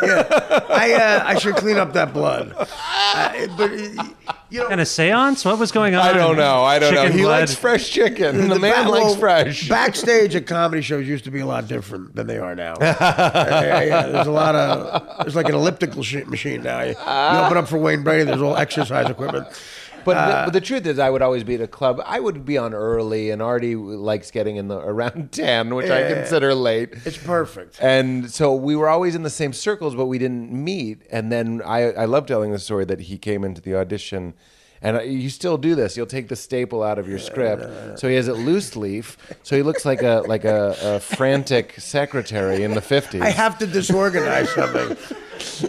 Yeah. 0.02 0.26
I 0.68 0.92
uh, 0.94 1.22
I 1.24 1.38
should 1.38 1.56
clean 1.56 1.76
up 1.76 1.92
that 1.94 2.12
blood. 2.12 2.54
Uh, 2.58 3.46
but 3.56 3.70
you 4.50 4.60
know, 4.60 4.68
And 4.68 4.80
a 4.80 4.86
seance? 4.86 5.44
What 5.44 5.58
was 5.58 5.72
going 5.72 5.94
on? 5.94 6.02
I 6.02 6.12
don't 6.12 6.36
know. 6.36 6.62
I 6.64 6.78
don't 6.78 6.94
know. 6.94 7.02
Chicken 7.02 7.18
He 7.18 7.24
blood? 7.24 7.40
likes 7.40 7.54
fresh 7.54 7.90
chicken. 7.90 8.48
The, 8.48 8.58
man 8.58 8.84
ba- 8.86 8.90
likes 8.90 9.04
well, 9.04 9.16
fresh. 9.16 9.68
Backstage 9.68 10.34
at 10.34 10.46
comedy 10.46 10.82
shows 10.82 11.06
used 11.06 11.24
to 11.24 11.30
be 11.30 11.40
a 11.40 11.46
lot 11.46 11.68
different 11.68 12.14
than 12.14 12.26
they 12.26 12.38
are 12.38 12.54
now. 12.54 12.74
yeah, 12.80 13.82
yeah, 13.82 14.06
there's 14.06 14.26
a 14.26 14.30
lot 14.32 14.54
of 14.54 15.18
there's 15.24 15.36
like 15.36 15.48
an 15.48 15.54
elliptical 15.54 16.02
sh- 16.02 16.24
machine 16.26 16.62
now. 16.62 16.80
You, 16.80 16.90
you 16.90 17.44
open 17.44 17.56
up 17.58 17.68
for 17.68 17.78
Wayne 17.78 18.02
Brady, 18.02 18.24
there's 18.24 18.42
all 18.42 18.56
exercise 18.56 19.08
equipment. 19.10 19.46
But, 20.14 20.26
the, 20.26 20.36
Uh, 20.38 20.44
but 20.46 20.52
the 20.52 20.60
truth 20.60 20.86
is, 20.86 20.98
I 20.98 21.10
would 21.10 21.22
always 21.22 21.44
be 21.44 21.54
at 21.54 21.60
a 21.60 21.66
club. 21.68 22.00
I 22.04 22.20
would 22.20 22.44
be 22.44 22.58
on 22.58 22.74
early, 22.74 23.30
and 23.30 23.40
Artie 23.42 23.76
likes 23.76 24.30
getting 24.30 24.56
in 24.56 24.68
the 24.68 24.78
around 24.78 25.32
ten, 25.32 25.74
which 25.74 25.90
I 25.90 26.12
consider 26.12 26.54
late. 26.54 26.94
It's 27.04 27.18
perfect. 27.18 27.78
And 27.80 28.30
so 28.30 28.54
we 28.54 28.74
were 28.76 28.88
always 28.88 29.14
in 29.14 29.22
the 29.22 29.30
same 29.30 29.52
circles, 29.52 29.94
but 29.94 30.06
we 30.06 30.18
didn't 30.18 30.50
meet. 30.52 31.02
And 31.10 31.30
then 31.32 31.62
I, 31.64 31.92
I 31.92 32.04
love 32.06 32.26
telling 32.26 32.52
the 32.52 32.58
story 32.58 32.84
that 32.86 33.00
he 33.02 33.18
came 33.18 33.44
into 33.44 33.60
the 33.60 33.74
audition. 33.76 34.34
And 34.80 35.00
you 35.10 35.28
still 35.30 35.58
do 35.58 35.74
this. 35.74 35.96
You'll 35.96 36.06
take 36.06 36.28
the 36.28 36.36
staple 36.36 36.82
out 36.82 36.98
of 36.98 37.08
your 37.08 37.18
script, 37.18 37.98
so 37.98 38.08
he 38.08 38.14
has 38.14 38.28
it 38.28 38.34
loose 38.34 38.76
leaf. 38.76 39.16
So 39.42 39.56
he 39.56 39.62
looks 39.62 39.84
like 39.84 40.02
a 40.02 40.22
like 40.26 40.44
a, 40.44 40.76
a 40.82 41.00
frantic 41.00 41.74
secretary 41.78 42.62
in 42.62 42.74
the 42.74 42.80
fifties. 42.80 43.22
I 43.22 43.30
have 43.30 43.58
to 43.58 43.66
disorganize 43.66 44.50
something. 44.50 44.96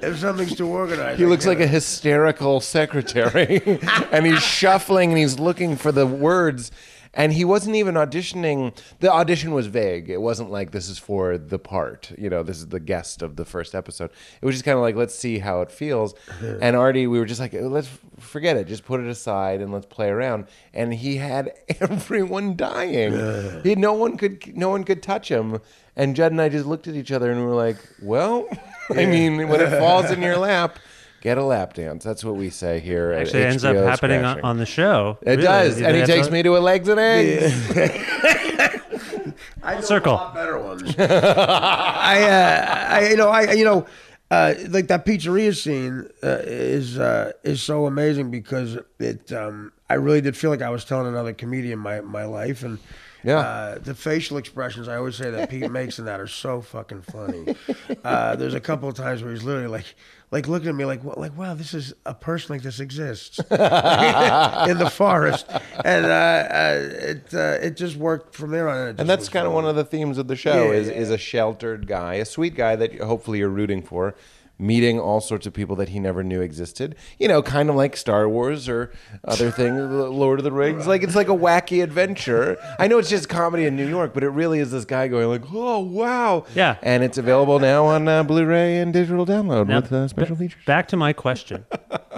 if 0.01 0.19
something's 0.19 0.55
too 0.55 0.67
organized, 0.67 1.19
He 1.19 1.25
I 1.25 1.27
looks 1.27 1.45
like 1.45 1.59
a 1.59 1.67
hysterical 1.67 2.59
secretary, 2.59 3.61
and 4.11 4.25
he's 4.25 4.43
shuffling 4.43 5.09
and 5.11 5.17
he's 5.17 5.39
looking 5.39 5.75
for 5.75 5.91
the 5.91 6.05
words. 6.05 6.71
And 7.13 7.33
he 7.33 7.43
wasn't 7.43 7.75
even 7.75 7.95
auditioning. 7.95 8.77
The 8.99 9.11
audition 9.11 9.51
was 9.51 9.67
vague. 9.67 10.09
It 10.09 10.21
wasn't 10.21 10.51
like 10.51 10.71
this 10.71 10.89
is 10.89 10.99
for 10.99 11.37
the 11.37 11.57
part. 11.57 12.11
You 12.17 12.29
know, 12.29 12.43
this 12.43 12.57
is 12.57 12.67
the 12.67 12.79
guest 12.79 13.21
of 13.23 13.35
the 13.35 13.45
first 13.45 13.73
episode. 13.73 14.11
It 14.41 14.45
was 14.45 14.55
just 14.55 14.65
kind 14.65 14.75
of 14.77 14.81
like 14.81 14.95
let's 14.95 15.15
see 15.15 15.39
how 15.39 15.61
it 15.61 15.71
feels. 15.71 16.13
And 16.61 16.75
Artie, 16.75 17.07
we 17.07 17.19
were 17.19 17.25
just 17.25 17.39
like 17.39 17.53
let's 17.53 17.89
forget 18.19 18.57
it. 18.57 18.67
Just 18.67 18.85
put 18.85 18.99
it 18.99 19.07
aside 19.07 19.61
and 19.61 19.71
let's 19.73 19.85
play 19.85 20.09
around. 20.09 20.45
And 20.73 20.93
he 20.93 21.17
had 21.17 21.51
everyone 21.79 22.55
dying. 22.55 23.61
He 23.63 23.75
no 23.75 23.93
one 23.93 24.17
could 24.17 24.55
no 24.55 24.69
one 24.69 24.83
could 24.83 25.01
touch 25.01 25.29
him. 25.29 25.59
And 25.95 26.15
Judd 26.15 26.31
and 26.31 26.41
I 26.41 26.49
just 26.49 26.65
looked 26.65 26.87
at 26.87 26.95
each 26.95 27.11
other 27.11 27.31
and 27.31 27.39
we 27.41 27.45
were 27.47 27.55
like, 27.55 27.77
well, 28.01 28.47
I 28.89 29.05
mean, 29.05 29.47
when 29.47 29.61
it 29.61 29.77
falls 29.79 30.11
in 30.11 30.21
your 30.21 30.37
lap. 30.37 30.79
Get 31.21 31.38
a 31.38 31.43
lap 31.43 31.73
dance. 31.73 32.03
That's 32.03 32.23
what 32.23 32.35
we 32.35 32.49
say 32.49 32.79
here. 32.79 33.11
at 33.11 33.23
Actually, 33.23 33.41
it 33.41 33.45
ends 33.47 33.65
up 33.65 33.75
happening 33.75 34.23
on, 34.23 34.39
on 34.41 34.57
the 34.57 34.65
show. 34.65 35.17
It 35.21 35.31
Really. 35.31 35.41
does, 35.43 35.81
and 35.81 35.95
he 35.95 36.03
takes 36.05 36.27
to- 36.27 36.33
me 36.33 36.43
to 36.43 36.55
a 36.57 36.59
legs 36.59 36.88
and 36.88 36.99
eggs. 36.99 37.69
I 39.61 39.75
know 39.75 39.81
Circle. 39.81 40.13
a 40.13 40.15
lot 40.15 40.33
better 40.33 40.57
ones. 40.57 40.95
I, 40.97 42.21
uh, 42.23 42.88
I, 42.89 43.09
you 43.09 43.17
know, 43.17 43.29
I, 43.29 43.51
you 43.53 43.65
know, 43.65 43.85
uh, 44.31 44.53
like 44.69 44.88
that 44.88 45.05
pizzeria 45.05 45.55
scene 45.55 46.09
uh, 46.23 46.39
is 46.43 46.97
uh, 46.97 47.31
is 47.43 47.61
so 47.61 47.85
amazing 47.85 48.31
because 48.31 48.77
it. 48.99 49.31
Um, 49.33 49.73
I 49.89 49.95
really 49.95 50.21
did 50.21 50.38
feel 50.38 50.51
like 50.51 50.61
I 50.61 50.69
was 50.69 50.85
telling 50.85 51.07
another 51.07 51.33
comedian 51.33 51.79
my 51.79 52.01
my 52.01 52.23
life 52.25 52.63
and. 52.63 52.79
Yeah. 53.21 53.39
Uh, 53.39 53.77
the 53.79 53.93
facial 53.93 54.38
expressions 54.38 54.88
I 54.88 54.95
always 54.95 55.17
say 55.17 55.29
that 55.29 55.49
Pete 55.49 55.69
makes 55.79 55.99
in 55.99 56.05
that 56.05 56.21
are 56.21 56.27
so 56.27 56.61
fucking 56.61 57.01
funny. 57.01 57.53
Uh, 58.01 58.38
there's 58.38 58.53
a 58.53 58.61
couple 58.61 58.88
of 58.88 58.95
times 58.95 59.21
where 59.21 59.33
he's 59.33 59.43
literally 59.43 59.67
like, 59.67 59.93
like 60.31 60.48
looking 60.48 60.69
at 60.69 60.75
me 60.75 60.86
like, 60.86 61.03
like 61.03 61.36
wow, 61.38 61.53
this 61.55 61.74
is 61.74 61.93
a 62.05 62.13
person 62.13 62.55
like 62.55 62.62
this 62.62 62.79
exists 62.79 63.39
in 63.39 63.45
the 63.50 64.91
forest, 64.93 65.48
and 65.83 66.05
uh, 66.05 66.09
uh, 66.09 66.89
it 66.91 67.33
uh, 67.33 67.57
it 67.65 67.77
just 67.77 67.95
worked 67.95 68.36
from 68.36 68.51
there 68.51 68.69
on. 68.69 68.95
And 69.00 69.09
that's 69.09 69.29
kind 69.29 69.48
of 69.48 69.53
one 69.53 69.65
of 69.65 69.75
the 69.75 69.83
themes 69.86 70.17
of 70.17 70.27
the 70.27 70.36
show 70.36 70.65
Yeah, 70.71 70.77
is 70.77 70.88
yeah. 70.88 70.93
is 70.93 71.09
a 71.09 71.17
sheltered 71.17 71.88
guy, 71.88 72.15
a 72.15 72.25
sweet 72.25 72.55
guy 72.55 72.75
that 72.75 73.00
hopefully 73.00 73.39
you're 73.39 73.50
rooting 73.50 73.81
for, 73.81 74.15
meeting 74.59 74.99
all 74.99 75.21
sorts 75.21 75.47
of 75.47 75.53
people 75.53 75.75
that 75.77 75.89
he 75.89 75.99
never 75.99 76.21
knew 76.23 76.41
existed. 76.41 76.95
You 77.17 77.27
know, 77.29 77.41
kind 77.41 77.69
of 77.69 77.75
like 77.75 77.95
Star 77.95 78.27
Wars 78.27 78.67
or 78.67 78.91
other 79.23 79.49
things, 79.51 79.79
Lord 79.89 80.39
of 80.39 80.43
the 80.43 80.51
Rings. 80.51 80.85
Like 80.85 81.01
it's 81.01 81.15
like 81.15 81.29
a 81.29 81.35
wacky 81.35 81.81
adventure. 81.81 82.57
I 82.77 82.87
know 82.87 82.97
it's 82.97 83.09
just 83.09 83.29
comedy 83.29 83.65
in 83.65 83.75
New 83.75 83.87
York, 83.87 84.13
but 84.13 84.23
it 84.23 84.29
really 84.29 84.59
is 84.59 84.71
this 84.71 84.85
guy 84.85 85.07
going 85.07 85.27
like, 85.29 85.43
"Oh 85.53 85.79
wow!" 85.79 86.45
Yeah. 86.53 86.75
and 86.83 87.03
it's 87.03 87.17
available 87.17 87.59
now 87.59 87.85
on 87.85 88.07
uh, 88.07 88.23
Blu-ray 88.23 88.79
and 88.79 88.91
digital 88.91 89.25
download 89.25 89.67
Now, 89.67 89.79
with 89.81 89.91
uh, 89.93 90.07
special 90.09 90.35
ba- 90.35 90.39
features. 90.41 90.61
Back 90.65 90.89
to 90.89 90.97
my 90.97 91.13
question, 91.13 91.65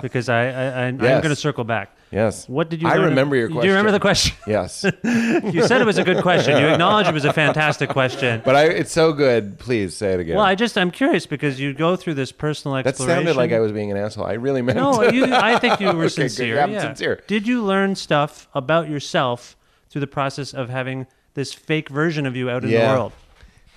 because 0.01 0.27
I, 0.27 0.48
I, 0.48 0.50
I 0.50 0.81
I'm 0.88 1.00
Yes. 1.01 1.21
going 1.21 1.33
to 1.36 1.39
circle 1.39 1.63
back. 1.63 1.95
Yes. 2.12 2.48
What 2.50 2.70
did 2.70 2.82
you? 2.82 2.89
I 2.89 2.96
remember 2.96 3.38
your 3.38 3.48
question. 3.48 3.62
Do 3.62 3.68
you 3.68 3.74
remember 3.74 3.91
the 3.91 4.00
question? 4.00 4.36
Yes. 4.46 4.84
you 5.03 5.63
said 5.65 5.82
it 5.82 5.86
was 5.86 5.98
a 5.98 6.03
good 6.03 6.22
question. 6.22 6.58
You 6.58 6.68
acknowledged 6.68 7.10
it 7.10 7.13
was 7.13 7.24
a 7.24 7.32
fantastic 7.32 7.89
question. 7.89 8.41
But 8.44 8.56
I, 8.56 8.65
it's 8.65 8.91
so 8.91 9.13
good. 9.13 9.58
Please 9.60 9.96
say 9.96 10.13
it 10.13 10.20
again. 10.20 10.36
Well, 10.36 10.46
I 10.46 10.56
just 10.56 10.77
I'm 10.77 10.91
curious 10.91 11.25
because 11.25 11.60
you 11.60 11.74
go 11.74 11.96
through 11.96 12.15
this 12.15 12.34
personal 12.34 12.75
exploration. 12.75 13.08
that 13.08 13.13
sounded 13.15 13.36
like 13.38 13.53
I 13.53 13.60
was 13.60 13.72
being 13.72 13.91
an 13.91 13.98
asshole. 13.98 14.25
I 14.25 14.34
really 14.34 14.62
meant. 14.62 14.77
No, 14.77 15.03
you, 15.03 15.34
I 15.34 15.58
think 15.58 15.80
you 15.80 15.88
were 15.94 15.94
Okay, 15.94 16.01
good. 16.01 16.12
sincere. 16.12 16.60
I'm 16.60 16.72
yeah. 16.74 16.82
sincere. 16.82 17.24
Did 17.27 17.48
you 17.48 17.63
learn 17.63 17.96
stuff 17.96 18.50
about 18.53 18.89
yourself 18.89 19.56
through 19.89 20.01
the 20.01 20.08
process 20.08 20.53
of 20.53 20.70
having 20.70 21.08
this 21.34 21.53
fake 21.53 21.88
version 21.88 22.25
of 22.25 22.36
you 22.36 22.50
out 22.50 22.63
in 22.65 22.72
the 22.72 22.77
world? 22.77 23.13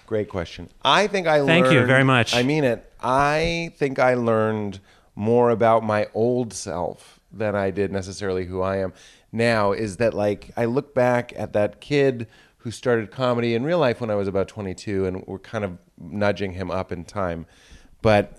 Great 0.07 0.29
question. 0.29 0.69
I 0.85 1.07
think 1.07 1.27
I 1.27 1.45
Thank 1.47 1.71
you 1.71 1.87
very 1.87 2.05
much. 2.05 2.35
I 2.35 2.43
mean 2.43 2.65
it. 2.65 2.91
I 3.01 3.73
think 3.77 3.99
I 3.99 4.15
learned 4.15 4.81
more 5.15 5.51
about 5.51 5.85
my 5.85 6.09
old 6.15 6.53
self 6.53 7.21
than 7.39 7.55
I 7.55 7.71
did 7.71 7.93
necessarily 7.93 8.47
who 8.47 8.63
I 8.63 8.79
am 8.79 8.93
now. 9.33 9.73
Is 9.73 9.97
that 9.99 10.15
like 10.15 10.51
I 10.57 10.65
look 10.65 10.95
back 10.95 11.33
at 11.37 11.53
that 11.53 11.81
kid 11.81 12.27
who 12.59 12.71
started 12.71 13.11
comedy 13.11 13.55
in 13.55 13.63
real 13.63 13.79
life 13.79 14.01
when 14.01 14.11
I 14.11 14.15
was 14.15 14.27
about 14.27 14.49
22, 14.49 15.05
and 15.05 15.27
we're 15.27 15.39
kind 15.39 15.65
of 15.65 15.79
nudging 15.99 16.53
him 16.53 16.71
up 16.71 16.93
in 16.93 17.05
time, 17.05 17.47
but 18.01 18.39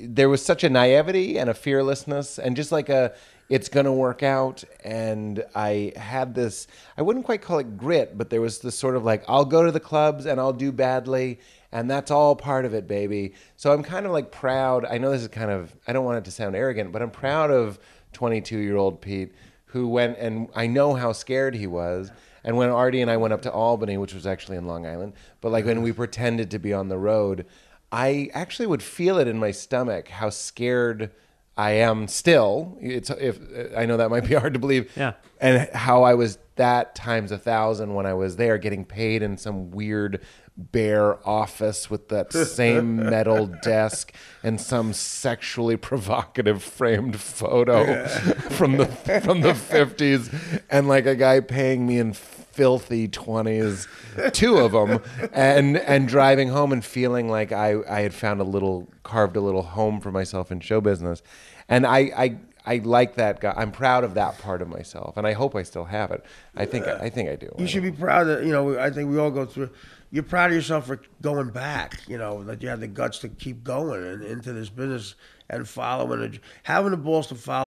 there 0.00 0.28
was 0.28 0.44
such 0.44 0.64
a 0.64 0.70
naivety 0.70 1.38
and 1.38 1.50
a 1.50 1.54
fearlessness 1.54 2.38
and 2.38 2.54
just 2.56 2.70
like 2.70 2.88
a 2.88 3.12
it's 3.48 3.68
going 3.68 3.84
to 3.84 3.92
work 3.92 4.22
out 4.22 4.62
and 4.84 5.44
i 5.54 5.92
had 5.96 6.34
this 6.34 6.68
i 6.96 7.02
wouldn't 7.02 7.24
quite 7.24 7.42
call 7.42 7.58
it 7.58 7.76
grit 7.76 8.16
but 8.16 8.30
there 8.30 8.40
was 8.40 8.60
this 8.60 8.78
sort 8.78 8.94
of 8.94 9.04
like 9.04 9.24
i'll 9.28 9.44
go 9.44 9.64
to 9.64 9.72
the 9.72 9.80
clubs 9.80 10.24
and 10.24 10.38
i'll 10.38 10.52
do 10.52 10.70
badly 10.70 11.38
and 11.72 11.90
that's 11.90 12.10
all 12.10 12.36
part 12.36 12.64
of 12.64 12.74
it 12.74 12.86
baby 12.86 13.34
so 13.56 13.72
i'm 13.72 13.82
kind 13.82 14.06
of 14.06 14.12
like 14.12 14.30
proud 14.30 14.84
i 14.84 14.98
know 14.98 15.10
this 15.10 15.22
is 15.22 15.28
kind 15.28 15.50
of 15.50 15.74
i 15.88 15.92
don't 15.92 16.04
want 16.04 16.18
it 16.18 16.24
to 16.24 16.30
sound 16.30 16.54
arrogant 16.54 16.92
but 16.92 17.02
i'm 17.02 17.10
proud 17.10 17.50
of 17.50 17.78
22 18.12 18.58
year 18.58 18.76
old 18.76 19.00
pete 19.00 19.32
who 19.66 19.88
went 19.88 20.18
and 20.18 20.48
i 20.54 20.66
know 20.66 20.94
how 20.94 21.12
scared 21.12 21.54
he 21.54 21.66
was 21.66 22.10
and 22.44 22.56
when 22.56 22.68
artie 22.68 23.00
and 23.00 23.10
i 23.10 23.16
went 23.16 23.32
up 23.32 23.42
to 23.42 23.52
albany 23.52 23.96
which 23.96 24.14
was 24.14 24.26
actually 24.26 24.56
in 24.56 24.66
long 24.66 24.86
island 24.86 25.12
but 25.40 25.50
like 25.50 25.64
when 25.64 25.82
we 25.82 25.92
pretended 25.92 26.50
to 26.50 26.58
be 26.58 26.72
on 26.72 26.88
the 26.88 26.98
road 26.98 27.46
I 27.92 28.30
actually 28.32 28.66
would 28.66 28.82
feel 28.82 29.18
it 29.18 29.28
in 29.28 29.38
my 29.38 29.50
stomach 29.50 30.08
how 30.08 30.30
scared 30.30 31.10
I 31.56 31.72
am 31.72 32.08
still. 32.08 32.78
It's 32.80 33.10
if 33.10 33.38
I 33.76 33.84
know 33.84 33.98
that 33.98 34.10
might 34.10 34.26
be 34.26 34.34
hard 34.38 34.54
to 34.54 34.58
believe. 34.58 34.90
Yeah. 34.96 35.12
And 35.38 35.68
how 35.74 36.02
I 36.02 36.14
was 36.14 36.38
that 36.56 36.94
times 36.94 37.30
a 37.30 37.38
thousand 37.38 37.94
when 37.94 38.06
I 38.06 38.14
was 38.14 38.36
there 38.36 38.56
getting 38.56 38.86
paid 38.86 39.22
in 39.22 39.36
some 39.36 39.70
weird 39.70 40.22
bare 40.56 41.26
office 41.26 41.90
with 41.90 42.08
that 42.08 42.32
same 42.32 42.96
metal 43.10 43.46
desk 43.46 44.12
and 44.42 44.60
some 44.60 44.92
sexually 44.92 45.76
provocative 45.76 46.62
framed 46.62 47.18
photo 47.18 48.06
from 48.50 48.76
the 48.76 48.86
from 48.86 49.40
the 49.40 49.52
50s 49.52 50.60
and 50.70 50.88
like 50.88 51.06
a 51.06 51.16
guy 51.16 51.40
paying 51.40 51.86
me 51.86 51.98
in 51.98 52.12
filthy 52.12 53.08
20s 53.08 53.86
two 54.32 54.58
of 54.58 54.72
them 54.72 55.00
and 55.32 55.78
and 55.78 56.06
driving 56.06 56.50
home 56.50 56.70
and 56.70 56.84
feeling 56.84 57.30
like 57.30 57.50
I, 57.50 57.76
I 57.88 58.00
had 58.02 58.12
found 58.12 58.40
a 58.40 58.44
little 58.44 58.88
carved 59.04 59.36
a 59.36 59.40
little 59.40 59.62
home 59.62 60.00
for 60.00 60.12
myself 60.12 60.52
in 60.52 60.60
show 60.60 60.82
business 60.82 61.22
and 61.68 61.86
I, 61.86 61.98
I 62.14 62.36
I 62.64 62.76
like 62.76 63.16
that 63.16 63.40
guy. 63.40 63.52
I'm 63.56 63.72
proud 63.72 64.04
of 64.04 64.14
that 64.14 64.38
part 64.38 64.62
of 64.62 64.68
myself, 64.68 65.16
and 65.16 65.26
I 65.26 65.32
hope 65.32 65.56
I 65.56 65.64
still 65.64 65.86
have 65.86 66.12
it. 66.12 66.24
I 66.54 66.64
think 66.64 66.86
I 66.86 67.10
think 67.10 67.28
I 67.28 67.34
do. 67.34 67.52
You 67.58 67.66
should 67.66 67.82
be 67.82 67.90
proud 67.90 68.24
that 68.24 68.44
you 68.44 68.52
know. 68.52 68.78
I 68.78 68.90
think 68.90 69.10
we 69.10 69.18
all 69.18 69.30
go 69.30 69.44
through. 69.44 69.70
You're 70.14 70.22
proud 70.24 70.50
of 70.50 70.56
yourself 70.56 70.88
for 70.88 71.00
going 71.22 71.48
back. 71.48 72.02
You 72.06 72.18
know 72.18 72.44
that 72.44 72.62
you 72.62 72.68
had 72.68 72.80
the 72.80 72.86
guts 72.86 73.20
to 73.20 73.30
keep 73.30 73.64
going 73.64 74.04
and 74.04 74.22
into 74.22 74.52
this 74.52 74.68
business 74.68 75.14
and 75.48 75.66
following 75.66 76.20
it, 76.20 76.40
having 76.64 76.90
the 76.90 76.98
balls 76.98 77.28
to 77.28 77.34
follow. 77.34 77.64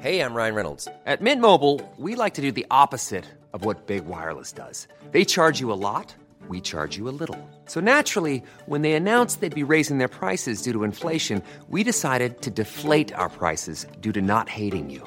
Hey, 0.00 0.22
I'm 0.22 0.32
Ryan 0.32 0.54
Reynolds. 0.54 0.88
At 1.04 1.20
Mint 1.20 1.42
Mobile, 1.42 1.82
we 1.98 2.14
like 2.14 2.32
to 2.34 2.40
do 2.40 2.50
the 2.50 2.64
opposite 2.70 3.26
of 3.52 3.66
what 3.66 3.86
Big 3.86 4.06
Wireless 4.06 4.52
does. 4.52 4.88
They 5.10 5.26
charge 5.26 5.60
you 5.60 5.70
a 5.70 5.76
lot, 5.76 6.14
we 6.48 6.62
charge 6.62 6.96
you 6.96 7.06
a 7.10 7.12
little. 7.12 7.38
So 7.66 7.80
naturally, 7.80 8.42
when 8.64 8.80
they 8.80 8.94
announced 8.94 9.42
they'd 9.42 9.54
be 9.54 9.74
raising 9.74 9.98
their 9.98 10.08
prices 10.08 10.62
due 10.62 10.72
to 10.72 10.82
inflation, 10.82 11.42
we 11.68 11.84
decided 11.84 12.40
to 12.40 12.50
deflate 12.50 13.12
our 13.12 13.28
prices 13.28 13.86
due 14.00 14.12
to 14.12 14.22
not 14.22 14.48
hating 14.48 14.88
you. 14.88 15.06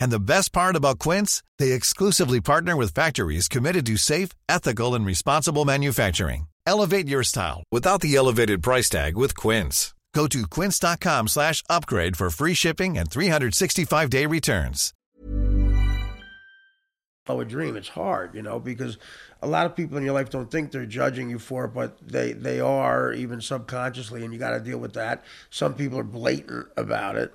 And 0.00 0.10
the 0.10 0.20
best 0.20 0.52
part 0.52 0.76
about 0.76 0.98
Quince, 0.98 1.42
they 1.58 1.72
exclusively 1.72 2.40
partner 2.40 2.76
with 2.76 2.94
factories 2.94 3.48
committed 3.48 3.84
to 3.86 3.96
safe, 3.96 4.30
ethical, 4.48 4.94
and 4.94 5.04
responsible 5.06 5.64
manufacturing. 5.64 6.48
Elevate 6.66 7.08
your 7.08 7.22
style 7.22 7.62
without 7.70 8.00
the 8.00 8.16
elevated 8.16 8.62
price 8.62 8.88
tag 8.88 9.16
with 9.16 9.36
Quince. 9.36 9.94
Go 10.16 10.26
to 10.28 10.46
quince.com 10.46 11.28
slash 11.28 11.62
upgrade 11.68 12.16
for 12.16 12.30
free 12.30 12.54
shipping 12.54 12.96
and 12.96 13.10
365-day 13.10 14.24
returns. 14.24 14.94
Oh, 17.28 17.40
a 17.40 17.44
dream. 17.44 17.76
It's 17.76 17.88
hard, 17.88 18.34
you 18.34 18.40
know, 18.40 18.58
because 18.58 18.96
a 19.42 19.46
lot 19.46 19.66
of 19.66 19.76
people 19.76 19.98
in 19.98 20.04
your 20.04 20.14
life 20.14 20.30
don't 20.30 20.50
think 20.50 20.70
they're 20.70 20.86
judging 20.86 21.28
you 21.28 21.38
for 21.38 21.66
it, 21.66 21.74
but 21.74 21.98
they 22.00 22.32
they 22.32 22.60
are 22.60 23.12
even 23.12 23.42
subconsciously, 23.42 24.24
and 24.24 24.32
you 24.32 24.38
got 24.38 24.52
to 24.52 24.60
deal 24.60 24.78
with 24.78 24.94
that. 24.94 25.22
Some 25.50 25.74
people 25.74 25.98
are 25.98 26.04
blatant 26.04 26.68
about 26.78 27.16
it, 27.16 27.34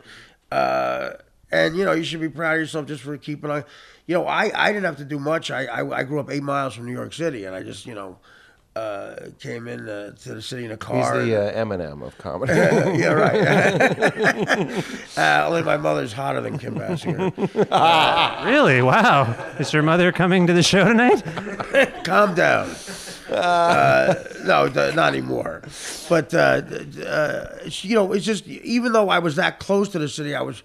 uh, 0.52 1.12
and 1.52 1.76
you 1.76 1.86
know 1.86 1.92
you 1.92 2.04
should 2.04 2.22
be 2.22 2.30
proud 2.30 2.54
of 2.54 2.60
yourself 2.60 2.88
just 2.88 3.04
for 3.04 3.18
keeping 3.18 3.50
on. 3.50 3.64
You 4.08 4.16
know, 4.16 4.28
I 4.28 4.52
I 4.54 4.72
didn't 4.72 4.86
have 4.86 4.98
to 4.98 5.06
do 5.06 5.20
much. 5.20 5.52
I 5.52 5.66
I, 5.66 6.00
I 6.00 6.04
grew 6.04 6.20
up 6.20 6.30
eight 6.32 6.44
miles 6.44 6.74
from 6.76 6.86
New 6.86 6.94
York 6.94 7.14
City, 7.14 7.46
and 7.46 7.56
I 7.56 7.64
just 7.64 7.86
you 7.86 7.96
know. 7.96 8.18
Uh, 8.74 9.32
came 9.38 9.68
in 9.68 9.90
uh, 9.90 10.12
to 10.16 10.34
the 10.34 10.42
city 10.42 10.64
in 10.64 10.72
a 10.72 10.78
car. 10.78 10.96
He's 10.96 11.06
car. 11.06 11.26
the 11.26 11.36
uh, 11.36 11.66
Eminem 11.66 12.02
of 12.02 12.18
comedy. 12.18 12.54
yeah, 12.98 13.08
right. 13.08 13.36
uh, 15.18 15.46
only 15.46 15.62
my 15.62 15.76
mother's 15.76 16.14
hotter 16.14 16.40
than 16.40 16.58
Kim 16.58 16.76
Basinger. 16.76 18.46
really? 18.46 18.82
Wow. 18.82 19.24
Is 19.60 19.74
your 19.74 19.84
mother 19.84 20.14
coming 20.14 20.48
to 20.48 20.54
the 20.54 20.64
show 20.64 20.86
tonight? 20.86 21.22
Calm 22.06 22.34
down. 22.34 22.74
Uh, 23.30 24.14
no, 24.46 24.70
th- 24.70 24.96
not 24.96 25.14
anymore. 25.14 25.64
But 26.10 26.34
uh, 26.34 26.62
uh, 27.06 27.58
you 27.66 27.96
know, 27.96 28.12
it's 28.14 28.26
just 28.26 28.48
even 28.48 28.92
though 28.94 29.10
I 29.10 29.20
was 29.20 29.36
that 29.38 29.60
close 29.60 29.90
to 29.90 30.00
the 30.00 30.10
city, 30.10 30.36
I 30.36 30.42
was. 30.42 30.64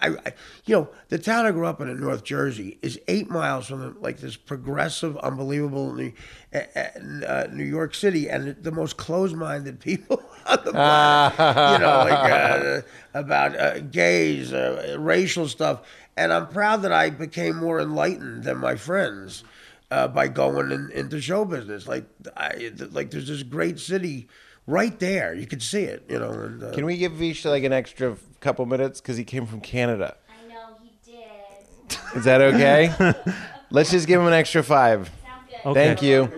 I, 0.00 0.08
I, 0.08 0.32
you 0.64 0.74
know, 0.74 0.88
the 1.08 1.18
town 1.18 1.46
I 1.46 1.50
grew 1.50 1.66
up 1.66 1.80
in 1.80 1.88
in 1.88 2.00
North 2.00 2.24
Jersey 2.24 2.78
is 2.82 2.98
eight 3.08 3.28
miles 3.28 3.66
from 3.66 3.80
the, 3.80 4.00
like 4.00 4.18
this 4.18 4.36
progressive, 4.36 5.16
unbelievable 5.18 5.94
New, 5.94 6.12
uh, 6.54 7.46
New 7.52 7.64
York 7.64 7.94
City, 7.94 8.28
and 8.28 8.56
the 8.62 8.72
most 8.72 8.96
closed-minded 8.96 9.80
people 9.80 10.22
on 10.46 10.58
the 10.64 10.72
planet. 10.72 11.72
you 11.72 11.86
know, 11.86 11.98
like 12.08 12.32
uh, 12.32 12.80
about 13.14 13.56
uh, 13.58 13.80
gays, 13.80 14.52
uh, 14.52 14.96
racial 14.98 15.48
stuff, 15.48 15.82
and 16.16 16.32
I'm 16.32 16.48
proud 16.48 16.82
that 16.82 16.92
I 16.92 17.10
became 17.10 17.56
more 17.56 17.80
enlightened 17.80 18.44
than 18.44 18.58
my 18.58 18.76
friends 18.76 19.44
uh, 19.90 20.08
by 20.08 20.28
going 20.28 20.72
in, 20.72 20.90
into 20.92 21.20
show 21.20 21.44
business. 21.44 21.86
Like, 21.86 22.04
I, 22.36 22.72
like 22.90 23.10
there's 23.10 23.28
this 23.28 23.42
great 23.42 23.78
city 23.78 24.28
right 24.66 24.98
there. 24.98 25.34
You 25.34 25.46
can 25.46 25.60
see 25.60 25.82
it. 25.82 26.04
You 26.08 26.18
know. 26.18 26.30
And, 26.30 26.62
uh, 26.62 26.72
Can 26.72 26.84
we 26.84 26.96
give 26.96 27.12
Vish 27.12 27.44
like 27.44 27.64
an 27.64 27.72
extra 27.72 28.16
couple 28.40 28.66
minutes 28.66 29.00
because 29.00 29.16
he 29.16 29.24
came 29.24 29.46
from 29.46 29.60
Canada? 29.60 30.16
I 30.28 30.52
know 30.52 30.76
he 30.82 30.92
did. 31.04 31.98
Is 32.16 32.24
that 32.24 32.40
okay? 32.40 33.14
Let's 33.70 33.90
just 33.90 34.06
give 34.06 34.20
him 34.20 34.26
an 34.26 34.32
extra 34.32 34.62
five. 34.62 35.10
Okay. 35.64 35.74
Thank 35.74 36.02
you. 36.02 36.32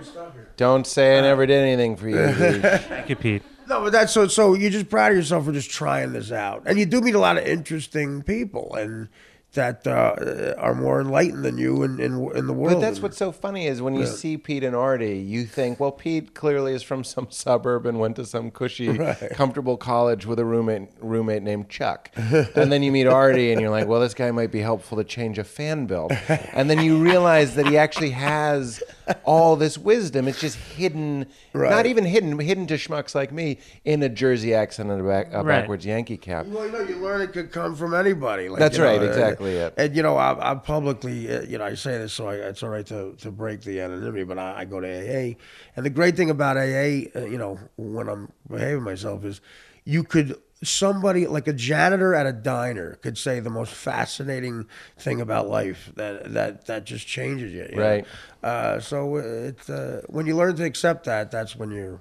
Don't 0.56 0.86
say 0.86 1.18
I 1.18 1.20
never 1.22 1.46
did 1.46 1.62
anything 1.62 1.96
for 1.96 2.08
you. 2.08 2.28
Thank 2.32 3.08
you, 3.08 3.16
Pete. 3.16 3.42
No, 3.68 3.82
but 3.84 3.92
that's 3.92 4.12
so. 4.12 4.26
So 4.26 4.54
you're 4.54 4.70
just 4.70 4.90
proud 4.90 5.12
of 5.12 5.16
yourself 5.16 5.44
for 5.44 5.52
just 5.52 5.70
trying 5.70 6.12
this 6.12 6.32
out, 6.32 6.64
and 6.66 6.78
you 6.78 6.84
do 6.84 7.00
meet 7.00 7.14
a 7.14 7.18
lot 7.18 7.38
of 7.38 7.46
interesting 7.46 8.22
people, 8.22 8.74
and 8.74 9.08
that 9.54 9.86
uh, 9.86 10.54
are 10.58 10.74
more 10.74 11.00
enlightened 11.00 11.44
than 11.44 11.58
you 11.58 11.82
in 11.82 12.00
in, 12.00 12.14
in 12.36 12.46
the 12.46 12.52
world. 12.52 12.76
But 12.76 12.80
that's 12.80 13.00
what's 13.02 13.16
so 13.18 13.32
funny 13.32 13.66
is 13.66 13.82
when 13.82 13.94
you 13.94 14.00
Yeah. 14.00 14.06
see 14.06 14.36
Pete 14.38 14.64
and 14.64 14.74
Artie, 14.74 15.18
you 15.18 15.44
think, 15.44 15.78
well, 15.78 15.92
Pete 15.92 16.34
clearly 16.34 16.72
is 16.74 16.82
from 16.82 17.04
some 17.04 17.28
suburb 17.30 17.84
and 17.86 18.00
went 18.00 18.16
to 18.16 18.24
some 18.24 18.50
cushy, 18.50 18.88
Right. 19.02 19.30
comfortable 19.32 19.76
college 19.76 20.24
with 20.26 20.38
a 20.38 20.44
roommate 20.44 20.88
roommate 21.00 21.42
named 21.42 21.68
Chuck. 21.68 22.10
and 22.16 22.72
then 22.72 22.82
you 22.82 22.90
meet 22.92 23.06
Artie 23.06 23.52
and 23.52 23.60
you're 23.60 23.70
like, 23.70 23.86
well, 23.86 24.00
this 24.00 24.14
guy 24.14 24.30
might 24.30 24.50
be 24.50 24.60
helpful 24.60 24.96
to 24.98 25.04
change 25.04 25.38
a 25.38 25.44
fan 25.44 25.86
belt. 25.86 26.12
And 26.54 26.68
then 26.70 26.80
you 26.80 27.02
realize 27.02 27.54
that 27.56 27.66
he 27.66 27.76
actually 27.78 28.10
has 28.10 28.82
all 29.24 29.56
this 29.56 29.76
wisdom. 29.78 30.28
It's 30.28 30.40
just 30.40 30.56
hidden, 30.56 31.26
Right. 31.52 31.70
not 31.70 31.86
even 31.86 32.04
hidden, 32.04 32.38
hidden 32.38 32.66
to 32.68 32.74
schmucks 32.74 33.14
like 33.14 33.32
me 33.32 33.58
in 33.84 34.02
a 34.02 34.08
Jersey 34.08 34.54
accent 34.54 34.90
and 34.90 35.00
a, 35.00 35.04
back, 35.04 35.28
a 35.32 35.42
Right. 35.42 35.60
backwards 35.60 35.84
Yankee 35.84 36.16
cap. 36.16 36.46
Well, 36.46 36.66
you 36.66 36.72
know, 36.72 36.80
you 36.80 36.96
learn 36.96 37.20
it 37.22 37.32
could 37.32 37.52
come 37.52 37.74
from 37.74 37.94
anybody. 37.94 38.48
Like, 38.48 38.58
That's 38.60 38.76
you 38.76 38.84
know, 38.84 38.90
right, 38.98 39.02
uh, 39.02 39.14
exactly 39.42 39.56
it. 39.56 39.74
And 39.76 39.96
you 39.96 40.02
know, 40.02 40.16
I, 40.16 40.52
I 40.52 40.54
publicly, 40.54 41.34
uh, 41.34 41.42
you 41.42 41.58
know, 41.58 41.64
I 41.64 41.74
say 41.74 41.98
this 41.98 42.12
so 42.12 42.28
I, 42.28 42.34
it's 42.34 42.62
all 42.62 42.68
right 42.68 42.86
to, 42.86 43.14
to 43.18 43.30
break 43.30 43.62
the 43.62 43.80
anonymity, 43.80 44.24
but 44.24 44.38
I, 44.38 44.60
I 44.60 44.64
go 44.64 44.80
to 44.80 44.86
AA, 44.86 45.34
and 45.76 45.84
the 45.86 45.90
great 45.90 46.16
thing 46.16 46.30
about 46.30 46.56
AA, 46.56 47.08
uh, 47.14 47.26
you 47.26 47.38
know, 47.38 47.58
when 47.76 48.08
I'm 48.08 48.32
behaving 48.50 48.82
myself 48.82 49.24
is, 49.24 49.40
you 49.84 50.04
could 50.04 50.36
somebody 50.62 51.26
like 51.26 51.48
a 51.48 51.52
janitor 51.52 52.14
at 52.14 52.24
a 52.24 52.32
diner 52.32 52.94
could 53.02 53.18
say 53.18 53.40
the 53.40 53.50
most 53.50 53.72
fascinating 53.72 54.66
thing 54.96 55.20
about 55.20 55.48
life 55.48 55.90
that 55.96 56.32
that 56.32 56.66
that 56.66 56.84
just 56.84 57.06
changes 57.06 57.52
you. 57.52 57.68
you? 57.72 57.80
Right. 57.80 58.06
Uh, 58.42 58.80
so 58.80 59.16
it 59.16 59.58
uh, 59.68 60.00
when 60.06 60.26
you 60.26 60.36
learn 60.36 60.56
to 60.56 60.64
accept 60.64 61.04
that, 61.04 61.30
that's 61.30 61.56
when 61.56 61.70
you're. 61.70 62.00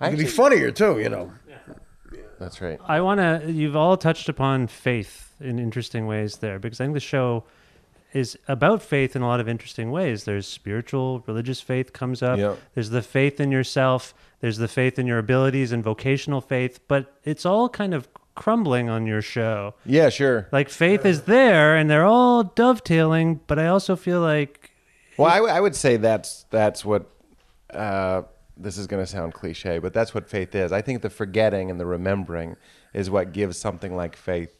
I 0.00 0.10
You 0.10 0.16
can 0.16 0.24
be 0.24 0.30
funnier 0.30 0.70
too, 0.72 0.98
you 0.98 1.08
know. 1.08 1.32
That's 2.38 2.60
right. 2.60 2.78
I 2.86 3.00
want 3.00 3.20
to. 3.20 3.50
You've 3.50 3.76
all 3.76 3.96
touched 3.96 4.28
upon 4.28 4.66
faith 4.66 5.34
in 5.40 5.58
interesting 5.58 6.06
ways 6.06 6.36
there 6.38 6.58
because 6.58 6.80
I 6.80 6.84
think 6.84 6.94
the 6.94 7.00
show 7.00 7.44
is 8.12 8.38
about 8.46 8.80
faith 8.82 9.16
in 9.16 9.22
a 9.22 9.26
lot 9.26 9.40
of 9.40 9.48
interesting 9.48 9.90
ways. 9.90 10.24
There's 10.24 10.46
spiritual, 10.46 11.24
religious 11.26 11.60
faith 11.60 11.92
comes 11.92 12.22
up. 12.22 12.38
Yep. 12.38 12.58
There's 12.74 12.90
the 12.90 13.02
faith 13.02 13.40
in 13.40 13.50
yourself. 13.50 14.14
There's 14.40 14.58
the 14.58 14.68
faith 14.68 14.98
in 14.98 15.06
your 15.06 15.18
abilities 15.18 15.72
and 15.72 15.82
vocational 15.82 16.40
faith. 16.40 16.78
But 16.86 17.18
it's 17.24 17.44
all 17.44 17.68
kind 17.68 17.92
of 17.92 18.08
crumbling 18.36 18.88
on 18.88 19.06
your 19.06 19.22
show. 19.22 19.74
Yeah, 19.84 20.10
sure. 20.10 20.48
Like 20.52 20.68
faith 20.68 21.04
is 21.04 21.22
there, 21.22 21.76
and 21.76 21.90
they're 21.90 22.04
all 22.04 22.44
dovetailing. 22.44 23.40
But 23.46 23.58
I 23.58 23.66
also 23.66 23.96
feel 23.96 24.20
like 24.20 24.70
Well, 25.16 25.30
I, 25.30 25.36
w- 25.36 25.52
I 25.52 25.60
would 25.60 25.74
say 25.74 25.96
that's 25.96 26.44
that's 26.50 26.84
what. 26.84 27.10
Uh, 27.70 28.22
this 28.56 28.78
is 28.78 28.86
going 28.86 29.02
to 29.02 29.06
sound 29.06 29.34
cliche, 29.34 29.78
but 29.78 29.92
that's 29.92 30.14
what 30.14 30.28
faith 30.28 30.54
is. 30.54 30.72
I 30.72 30.80
think 30.80 31.02
the 31.02 31.10
forgetting 31.10 31.70
and 31.70 31.80
the 31.80 31.86
remembering 31.86 32.56
is 32.92 33.10
what 33.10 33.32
gives 33.32 33.56
something 33.58 33.96
like 33.96 34.16
faith 34.16 34.58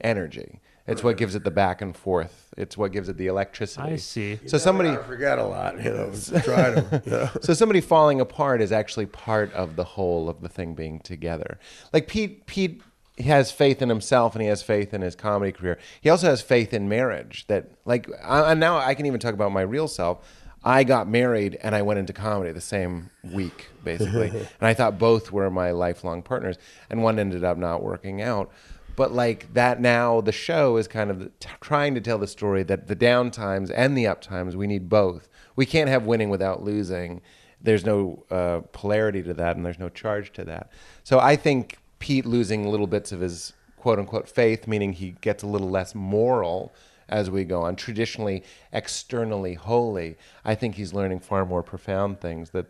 energy. 0.00 0.60
It's 0.88 1.02
what 1.02 1.16
gives 1.16 1.34
it 1.34 1.42
the 1.42 1.50
back 1.50 1.82
and 1.82 1.96
forth. 1.96 2.54
It's 2.56 2.76
what 2.76 2.92
gives 2.92 3.08
it 3.08 3.16
the 3.16 3.26
electricity. 3.26 3.82
I 3.82 3.96
see. 3.96 4.38
So 4.46 4.56
somebody 4.56 4.90
I 4.90 4.98
forget 4.98 5.38
a 5.38 5.44
lot, 5.44 5.82
you 5.82 5.90
know. 5.90 6.12
Try 6.42 6.74
to. 6.74 7.02
You 7.04 7.10
know. 7.10 7.30
so 7.40 7.54
somebody 7.54 7.80
falling 7.80 8.20
apart 8.20 8.60
is 8.62 8.70
actually 8.70 9.06
part 9.06 9.52
of 9.52 9.74
the 9.74 9.82
whole 9.82 10.28
of 10.28 10.42
the 10.42 10.48
thing 10.48 10.74
being 10.74 11.00
together. 11.00 11.58
Like 11.92 12.06
Pete, 12.06 12.46
Pete 12.46 12.82
has 13.18 13.50
faith 13.50 13.82
in 13.82 13.88
himself 13.88 14.34
and 14.34 14.42
he 14.42 14.48
has 14.48 14.62
faith 14.62 14.94
in 14.94 15.00
his 15.00 15.16
comedy 15.16 15.50
career. 15.50 15.78
He 16.00 16.08
also 16.08 16.28
has 16.28 16.40
faith 16.40 16.72
in 16.72 16.88
marriage. 16.88 17.46
That 17.48 17.72
like, 17.84 18.08
I, 18.22 18.52
and 18.52 18.60
now 18.60 18.78
I 18.78 18.94
can 18.94 19.06
even 19.06 19.18
talk 19.18 19.34
about 19.34 19.50
my 19.50 19.62
real 19.62 19.88
self. 19.88 20.45
I 20.64 20.84
got 20.84 21.08
married 21.08 21.58
and 21.62 21.74
I 21.74 21.82
went 21.82 21.98
into 21.98 22.12
comedy 22.12 22.52
the 22.52 22.60
same 22.60 23.10
week, 23.22 23.68
basically, 23.84 24.28
and 24.30 24.48
I 24.60 24.74
thought 24.74 24.98
both 24.98 25.30
were 25.30 25.50
my 25.50 25.70
lifelong 25.70 26.22
partners, 26.22 26.56
and 26.90 27.02
one 27.02 27.18
ended 27.18 27.44
up 27.44 27.56
not 27.56 27.82
working 27.82 28.20
out. 28.22 28.50
But 28.96 29.12
like 29.12 29.52
that 29.52 29.80
now, 29.80 30.22
the 30.22 30.32
show 30.32 30.78
is 30.78 30.88
kind 30.88 31.10
of 31.10 31.30
t- 31.38 31.50
trying 31.60 31.94
to 31.94 32.00
tell 32.00 32.18
the 32.18 32.26
story 32.26 32.62
that 32.64 32.88
the 32.88 32.94
down 32.94 33.30
times 33.30 33.70
and 33.70 33.96
the 33.96 34.06
up 34.06 34.22
times, 34.22 34.56
we 34.56 34.66
need 34.66 34.88
both. 34.88 35.28
We 35.54 35.66
can't 35.66 35.90
have 35.90 36.06
winning 36.06 36.30
without 36.30 36.64
losing. 36.64 37.20
There's 37.60 37.84
no 37.84 38.24
uh, 38.30 38.60
polarity 38.72 39.22
to 39.22 39.34
that, 39.34 39.56
and 39.56 39.64
there's 39.64 39.78
no 39.78 39.90
charge 39.90 40.32
to 40.32 40.44
that. 40.44 40.70
So 41.04 41.20
I 41.20 41.36
think 41.36 41.78
Pete 41.98 42.24
losing 42.24 42.68
little 42.68 42.86
bits 42.86 43.12
of 43.12 43.20
his 43.20 43.52
quote 43.76 43.98
unquote 43.98 44.28
faith, 44.28 44.66
meaning 44.66 44.94
he 44.94 45.10
gets 45.20 45.42
a 45.42 45.46
little 45.46 45.70
less 45.70 45.94
moral 45.94 46.72
as 47.08 47.30
we 47.30 47.44
go 47.44 47.62
on, 47.62 47.76
traditionally 47.76 48.42
externally 48.72 49.54
holy. 49.54 50.16
I 50.44 50.54
think 50.54 50.74
he's 50.74 50.92
learning 50.92 51.20
far 51.20 51.44
more 51.44 51.62
profound 51.62 52.20
things 52.20 52.50
that 52.50 52.66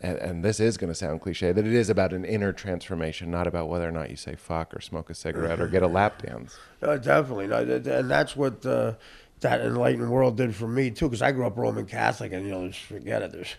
and, 0.00 0.18
and 0.18 0.44
this 0.44 0.60
is 0.60 0.76
going 0.76 0.90
to 0.90 0.94
sound 0.94 1.20
cliche, 1.20 1.52
that 1.52 1.66
it 1.66 1.72
is 1.72 1.90
about 1.90 2.12
an 2.12 2.24
inner 2.24 2.52
transformation, 2.52 3.30
not 3.30 3.46
about 3.46 3.68
whether 3.68 3.86
or 3.86 3.92
not 3.92 4.10
you 4.10 4.16
say 4.16 4.34
fuck 4.34 4.74
or 4.74 4.80
smoke 4.80 5.10
a 5.10 5.14
cigarette 5.14 5.60
or 5.60 5.68
get 5.68 5.82
a 5.82 5.86
lap 5.88 6.22
dance. 6.22 6.58
Uh, 6.82 6.96
definitely, 6.96 7.46
no, 7.46 7.64
th- 7.64 7.84
th- 7.84 8.00
and 8.00 8.10
that's 8.10 8.34
what 8.34 8.64
uh, 8.64 8.94
that 9.40 9.60
enlightened 9.60 10.10
world 10.10 10.36
did 10.36 10.54
for 10.54 10.66
me 10.66 10.90
too. 10.90 11.06
Because 11.06 11.22
I 11.22 11.32
grew 11.32 11.46
up 11.46 11.56
Roman 11.56 11.86
Catholic, 11.86 12.32
and 12.32 12.46
you 12.46 12.52
know, 12.52 12.66
just 12.68 12.80
forget 12.80 13.22
it. 13.22 13.32
There's 13.32 13.56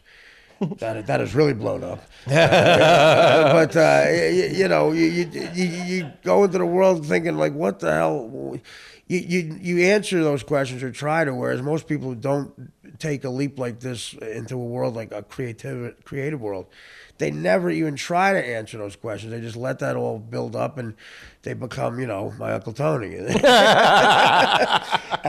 that 0.77 1.07
that 1.07 1.19
has 1.19 1.33
really 1.33 1.53
blown 1.53 1.83
up. 1.83 1.99
Uh, 2.27 2.31
but 3.53 3.75
uh, 3.75 4.05
you, 4.09 4.49
you 4.53 4.67
know, 4.67 4.91
you, 4.91 5.05
you 5.05 5.49
you 5.53 5.65
you 5.65 6.11
go 6.23 6.43
into 6.43 6.57
the 6.57 6.65
world 6.65 7.05
thinking 7.05 7.37
like, 7.37 7.53
what 7.53 7.79
the 7.79 7.91
hell? 7.91 8.59
You, 9.07 9.19
you 9.19 9.57
you 9.59 9.79
answer 9.85 10.23
those 10.23 10.43
questions 10.43 10.83
or 10.83 10.91
try 10.91 11.25
to, 11.25 11.33
whereas 11.33 11.61
most 11.61 11.87
people 11.87 12.13
don't 12.13 12.71
take 12.99 13.23
a 13.23 13.29
leap 13.29 13.57
like 13.57 13.79
this 13.79 14.13
into 14.13 14.55
a 14.55 14.63
world 14.63 14.95
like 14.95 15.11
a 15.11 15.23
creative 15.23 15.95
creative 16.03 16.41
world. 16.41 16.67
They 17.21 17.29
never 17.29 17.69
even 17.69 17.95
try 17.95 18.33
to 18.33 18.43
answer 18.43 18.79
those 18.79 18.95
questions. 18.95 19.31
They 19.31 19.41
just 19.41 19.55
let 19.55 19.77
that 19.77 19.95
all 19.95 20.17
build 20.17 20.55
up, 20.55 20.79
and 20.79 20.95
they 21.43 21.53
become, 21.53 21.99
you 21.99 22.07
know, 22.07 22.33
my 22.39 22.51
Uncle 22.53 22.73
Tony. 22.73 23.15
and 23.15 23.35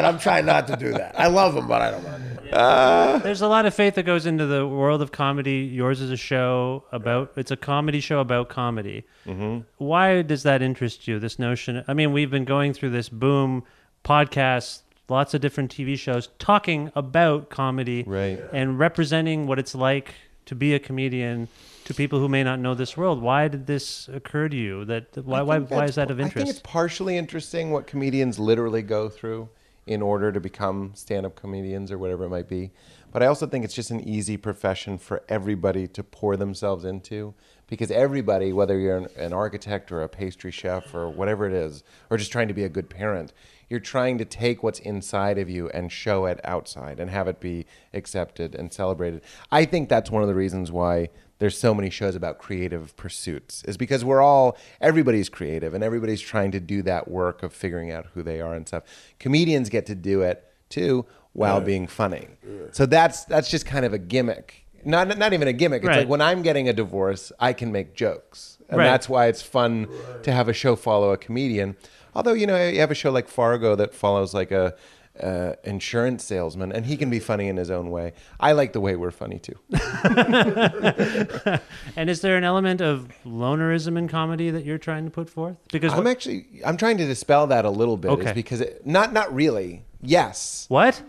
I'm 0.07 0.18
trying 0.18 0.46
not 0.46 0.66
to 0.68 0.76
do 0.76 0.92
that. 0.92 1.20
I 1.20 1.26
love 1.26 1.55
him, 1.55 1.68
but 1.68 1.83
I 1.83 1.90
don't 1.90 2.02
want 2.02 2.22
to. 2.38 2.57
Uh, 2.57 3.18
There's 3.18 3.42
a 3.42 3.46
lot 3.46 3.66
of 3.66 3.74
faith 3.74 3.96
that 3.96 4.05
goes 4.05 4.24
into 4.24 4.46
the 4.46 4.66
world 4.66 5.02
of 5.02 5.12
comedy. 5.12 5.70
Yours 5.70 6.00
is 6.00 6.11
a 6.11 6.16
show 6.16 6.85
about. 6.92 7.35
It's 7.37 7.50
a 7.50 7.59
comedy 7.59 8.00
show 8.00 8.20
about 8.20 8.48
comedy. 8.48 9.05
Mm-hmm. 9.26 9.61
Why 9.76 10.22
does 10.22 10.44
that 10.44 10.62
interest 10.62 11.07
you? 11.07 11.18
This 11.18 11.38
notion. 11.38 11.85
I 11.87 11.92
mean, 11.92 12.12
we've 12.12 12.31
been 12.31 12.46
going 12.46 12.72
through 12.72 12.90
this 12.90 13.11
boom 13.11 13.64
podcast, 14.02 14.81
lots 15.11 15.35
of 15.35 15.42
different 15.42 15.70
TV 15.70 15.98
shows 15.98 16.31
talking 16.38 16.90
about 16.94 17.50
comedy, 17.50 18.02
right, 18.07 18.42
and 18.50 18.78
representing 18.78 19.46
what 19.46 19.59
it's 19.59 19.74
like 19.74 20.14
to 20.46 20.55
be 20.55 20.72
a 20.74 20.78
comedian 20.78 21.48
to 21.92 21.96
people 21.96 22.18
who 22.18 22.28
may 22.28 22.42
not 22.42 22.59
know 22.59 22.74
this 22.74 22.96
world. 22.96 23.22
Why 23.22 23.48
did 23.48 23.66
this 23.66 24.09
occur 24.09 24.48
to 24.48 24.57
you? 24.57 24.85
That 24.87 25.16
why 25.24 25.42
why 25.42 25.61
why 25.61 25.85
is 25.85 25.94
that 25.96 26.11
of 26.11 26.18
interest? 26.18 26.37
I 26.37 26.40
think 26.40 26.50
it's 26.50 26.61
partially 26.61 27.16
interesting 27.16 27.70
what 27.70 27.87
comedians 27.87 28.38
literally 28.38 28.83
go 28.83 29.09
through 29.09 29.48
in 29.87 30.00
order 30.00 30.31
to 30.31 30.40
become 30.40 30.92
stand-up 30.94 31.35
comedians 31.35 31.90
or 31.90 31.98
whatever 31.98 32.24
it 32.24 32.28
might 32.28 32.48
be. 32.48 32.70
But 33.11 33.22
I 33.22 33.26
also 33.26 33.46
think 33.46 33.64
it's 33.64 33.74
just 33.74 33.90
an 33.90 34.00
easy 34.09 34.37
profession 34.37 34.96
for 34.96 35.22
everybody 35.28 35.88
to 35.88 36.05
pour 36.05 36.37
themselves 36.37 36.85
into 36.85 37.35
because 37.66 37.90
everybody, 37.90 38.52
whether 38.52 38.78
you're 38.78 38.96
an, 38.96 39.09
an 39.16 39.33
architect 39.33 39.90
or 39.90 40.02
a 40.02 40.09
pastry 40.09 40.50
chef 40.50 40.94
or 40.94 41.11
whatever 41.11 41.46
it 41.46 41.52
is, 41.52 41.83
or 42.11 42.16
just 42.16 42.31
trying 42.31 42.48
to 42.48 42.55
be 42.55 42.64
a 42.64 42.68
good 42.68 42.88
parent, 42.88 43.33
you're 43.68 43.81
trying 43.81 44.18
to 44.18 44.24
take 44.24 44.62
what's 44.62 44.78
inside 44.78 45.38
of 45.38 45.50
you 45.50 45.68
and 45.70 45.90
show 45.90 46.26
it 46.26 46.40
outside 46.44 47.00
and 47.00 47.11
have 47.11 47.26
it 47.26 47.40
be 47.40 47.66
accepted 47.92 48.55
and 48.55 48.72
celebrated. 48.72 49.22
I 49.50 49.64
think 49.64 49.88
that's 49.88 50.11
one 50.11 50.22
of 50.22 50.28
the 50.28 50.35
reasons 50.35 50.70
why 50.70 51.09
there's 51.42 51.59
so 51.59 51.74
many 51.74 51.90
shows 51.90 52.14
about 52.14 52.38
creative 52.38 52.96
pursuits 52.96 53.62
is 53.64 53.76
because 53.76 54.05
we're 54.05 54.22
all 54.22 54.57
everybody's 54.81 55.28
creative 55.28 55.74
and 55.74 55.83
everybody's 55.83 56.20
trying 56.20 56.50
to 56.52 56.61
do 56.61 56.83
that 56.83 57.09
work 57.09 57.42
of 57.42 57.52
figuring 57.52 57.90
out 57.90 58.07
who 58.14 58.22
they 58.22 58.40
are 58.40 58.55
and 58.55 58.66
stuff. 58.68 58.85
Comedians 59.18 59.68
get 59.68 59.85
to 59.87 59.94
do 59.94 60.22
it 60.22 60.44
too 60.68 61.05
while 61.33 61.59
Yeah. 61.59 61.64
being 61.64 61.87
funny. 61.87 62.28
So 62.72 62.87
that's 62.87 63.24
that's 63.24 63.50
just 63.50 63.66
kind 63.66 63.85
of 63.85 63.92
a 63.92 63.98
gimmick. 63.98 64.64
Not 64.85 65.18
not 65.18 65.33
even 65.33 65.48
a 65.48 65.52
gimmick. 65.52 65.83
It's 65.83 65.88
Right. 65.88 65.98
like 66.00 66.09
when 66.09 66.20
I'm 66.20 66.42
getting 66.42 66.68
a 66.68 66.72
divorce, 66.72 67.33
I 67.40 67.52
can 67.52 67.72
make 67.72 67.94
jokes. 67.94 68.59
And 68.68 68.78
Right. 68.78 68.85
that's 68.87 69.09
why 69.09 69.26
it's 69.26 69.42
fun 69.42 69.88
to 70.22 70.33
have 70.33 70.48
a 70.48 70.52
show 70.52 70.76
follow 70.76 71.11
a 71.12 71.16
comedian. 71.16 71.76
Although, 72.14 72.35
you 72.35 72.46
know, 72.46 72.57
you 72.68 72.81
have 72.81 72.90
a 72.90 72.94
show 72.94 73.11
like 73.11 73.28
Fargo 73.28 73.74
that 73.76 73.94
follows 73.94 74.33
like 74.35 74.50
a 74.52 74.74
uh, 75.20 75.53
insurance 75.64 76.25
salesman, 76.25 76.72
and 76.72 76.87
he 76.87 76.96
can 76.96 77.11
be 77.11 77.18
funny 77.18 77.48
in 77.48 77.57
his 77.57 77.70
own 77.70 77.90
way. 77.90 78.12
I 78.40 78.53
like 78.53 78.72
the 78.72 78.81
way 78.81 78.96
we're 78.96 79.11
funny 79.11 79.38
too. 79.38 79.59
and 81.96 82.09
is 82.09 82.20
there 82.22 82.37
an 82.37 82.44
element 82.44 82.81
of 82.81 83.09
lonerism 83.27 83.98
in 83.98 84.09
comedy 84.09 84.51
that 84.51 84.64
you're 84.64 84.79
trying 84.79 85.05
to 85.05 85.11
put 85.11 85.29
forth? 85.29 85.57
Because 85.70 85.92
I'm 85.92 86.05
what- 86.05 86.07
actually 86.09 86.46
I'm 86.64 86.77
trying 86.77 86.98
to 86.98 87.07
dispel 87.07 87.46
that 87.48 87.64
a 87.64 87.70
little 87.70 87.96
bit. 87.96 88.11
Okay. 88.12 88.31
Is 88.31 88.35
because 88.35 88.61
it, 88.61 88.87
not 88.87 89.12
not 89.12 89.35
really. 89.35 89.85
Yes. 90.01 90.66
What? 90.68 91.03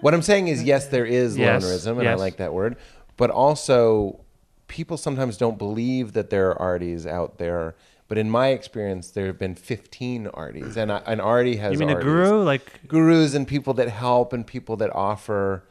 What 0.00 0.14
I'm 0.14 0.22
saying 0.22 0.48
is 0.48 0.62
yes, 0.62 0.88
there 0.88 1.04
is 1.04 1.36
Yes, 1.36 1.62
lonerism, 1.64 1.98
and 1.98 2.08
I 2.08 2.14
like 2.14 2.38
that 2.38 2.54
word. 2.54 2.76
But 3.16 3.30
also, 3.30 4.20
people 4.66 4.96
sometimes 4.96 5.36
don't 5.36 5.58
believe 5.58 6.14
that 6.14 6.30
there 6.30 6.58
are 6.58 6.78
arties 6.78 7.06
out 7.06 7.38
there. 7.38 7.74
But 8.08 8.18
in 8.18 8.28
my 8.28 8.48
experience, 8.48 9.10
there 9.10 9.26
have 9.26 9.38
been 9.38 9.54
15 9.54 10.26
arties, 10.34 10.76
and 10.76 10.92
I- 10.92 11.02
an 11.06 11.20
arty 11.20 11.56
has. 11.56 11.72
You 11.72 11.78
mean 11.78 11.90
a 11.90 11.96
arties. 11.96 12.02
guru? 12.02 12.42
Like 12.44 12.86
gurus 12.86 13.34
and 13.34 13.48
people 13.48 13.72
that 13.74 13.88
help 13.88 14.32
and 14.32 14.46
people 14.46 14.76
that 14.76 14.94
offer. 14.94 15.64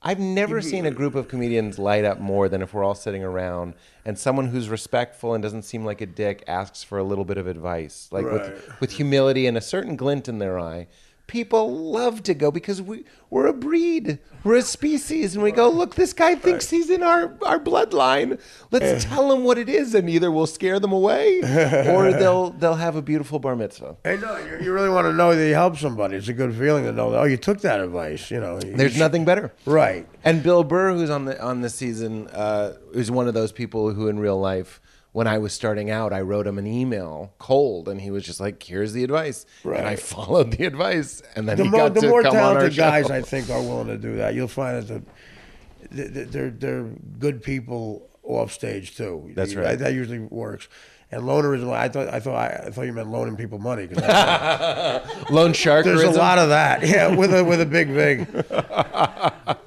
I've 0.00 0.20
never 0.20 0.60
seen 0.60 0.86
a 0.86 0.92
group 0.92 1.16
of 1.16 1.26
comedians 1.26 1.76
light 1.76 2.04
up 2.04 2.20
more 2.20 2.48
than 2.48 2.62
if 2.62 2.72
we're 2.72 2.84
all 2.84 2.94
sitting 2.94 3.24
around 3.24 3.74
and 4.04 4.16
someone 4.16 4.46
who's 4.46 4.68
respectful 4.68 5.34
and 5.34 5.42
doesn't 5.42 5.62
seem 5.62 5.84
like 5.84 6.00
a 6.00 6.06
dick 6.06 6.44
asks 6.46 6.84
for 6.84 6.98
a 6.98 7.02
little 7.02 7.24
bit 7.24 7.36
of 7.36 7.48
advice, 7.48 8.08
like 8.12 8.24
Right. 8.24 8.34
with 8.34 8.80
with 8.80 8.90
humility 8.92 9.46
and 9.48 9.56
a 9.56 9.60
certain 9.60 9.96
glint 9.96 10.28
in 10.28 10.38
their 10.38 10.56
eye. 10.58 10.86
People 11.28 11.70
love 11.92 12.22
to 12.22 12.32
go 12.32 12.50
because 12.50 12.80
we 12.80 13.04
we're 13.28 13.46
a 13.48 13.52
breed, 13.52 14.18
we're 14.44 14.56
a 14.56 14.62
species, 14.62 15.34
and 15.34 15.44
we 15.44 15.52
go 15.52 15.68
look. 15.68 15.94
This 15.94 16.14
guy 16.14 16.34
thinks 16.34 16.70
he's 16.70 16.88
in 16.88 17.02
our 17.02 17.36
our 17.44 17.60
bloodline. 17.60 18.40
Let's 18.70 19.04
tell 19.04 19.30
him 19.30 19.44
what 19.44 19.58
it 19.58 19.68
is, 19.68 19.94
and 19.94 20.08
either 20.08 20.32
we'll 20.32 20.46
scare 20.46 20.80
them 20.80 20.90
away, 20.90 21.40
or 21.86 22.12
they'll 22.12 22.48
they'll 22.52 22.76
have 22.76 22.96
a 22.96 23.02
beautiful 23.02 23.38
bar 23.38 23.54
mitzvah. 23.56 23.96
Hey, 24.04 24.16
no, 24.16 24.38
you, 24.38 24.64
you 24.64 24.72
really 24.72 24.88
want 24.88 25.04
to 25.06 25.12
know 25.12 25.36
that 25.36 25.46
you 25.46 25.52
helped 25.52 25.76
somebody. 25.76 26.16
It's 26.16 26.28
a 26.28 26.32
good 26.32 26.54
feeling 26.54 26.84
to 26.84 26.92
know 26.92 27.10
that. 27.10 27.18
Oh, 27.20 27.24
you 27.24 27.36
took 27.36 27.60
that 27.60 27.80
advice. 27.80 28.30
You 28.30 28.40
know, 28.40 28.58
There's 28.58 28.94
You- 28.94 29.00
nothing 29.00 29.26
better, 29.26 29.52
right? 29.66 30.08
And 30.24 30.42
Bill 30.42 30.64
Burr, 30.64 30.94
who's 30.94 31.10
on 31.10 31.26
the 31.26 31.38
on 31.44 31.60
the 31.60 31.68
season, 31.68 32.28
uh, 32.28 32.72
is 32.94 33.10
one 33.10 33.28
of 33.28 33.34
those 33.34 33.52
people 33.52 33.92
who, 33.92 34.08
in 34.08 34.18
real 34.18 34.40
life, 34.40 34.80
when 35.12 35.26
I 35.26 35.38
was 35.38 35.52
starting 35.52 35.90
out, 35.90 36.12
I 36.12 36.20
wrote 36.20 36.46
him 36.46 36.58
an 36.58 36.66
email 36.66 37.32
cold, 37.38 37.88
and 37.88 38.00
he 38.00 38.10
was 38.10 38.24
just 38.24 38.40
like, 38.40 38.62
"Here's 38.62 38.92
the 38.92 39.04
advice," 39.04 39.46
and 39.64 39.86
I 39.86 39.96
followed 39.96 40.52
the 40.52 40.64
advice, 40.66 41.22
and 41.34 41.48
then 41.48 41.56
the 41.56 41.64
he 41.64 41.70
more, 41.70 41.80
got 41.80 41.94
the 41.94 42.00
to 42.02 42.08
more 42.08 42.22
come 42.22 42.36
on 42.36 42.38
our 42.38 42.52
talented 42.54 42.74
show. 42.74 42.82
guys, 42.82 43.10
I 43.10 43.22
think, 43.22 43.50
are 43.50 43.60
willing 43.60 43.88
to 43.88 43.98
do 43.98 44.16
that. 44.16 44.34
You'll 44.34 44.48
find 44.48 44.82
that 44.82 45.02
the, 45.90 46.04
the, 46.04 46.24
they're 46.24 46.50
they're 46.50 46.86
good 47.18 47.42
people 47.42 48.08
off 48.22 48.52
stage 48.52 48.96
too. 48.96 49.30
That's 49.34 49.54
right. 49.54 49.78
That 49.78 49.94
usually 49.94 50.18
works. 50.18 50.68
And 51.10 51.22
lonerism, 51.22 51.72
I 51.72 51.88
thought 51.88 52.08
I 52.08 52.20
thought 52.20 52.34
I, 52.36 52.70
thought 52.70 52.82
you 52.82 52.92
meant 52.92 53.10
loaning 53.10 53.34
people 53.36 53.58
money. 53.58 53.86
'cause 53.88 55.02
Loan 55.30 55.54
shark. 55.54 55.86
There's 55.86 56.02
a 56.02 56.10
lot 56.10 56.38
of 56.38 56.50
that. 56.50 56.86
Yeah, 56.86 57.14
with 57.16 57.32
a 57.34 57.42
with 57.42 57.62
a 57.62 57.66
big 57.66 57.88
vig. 57.88 58.26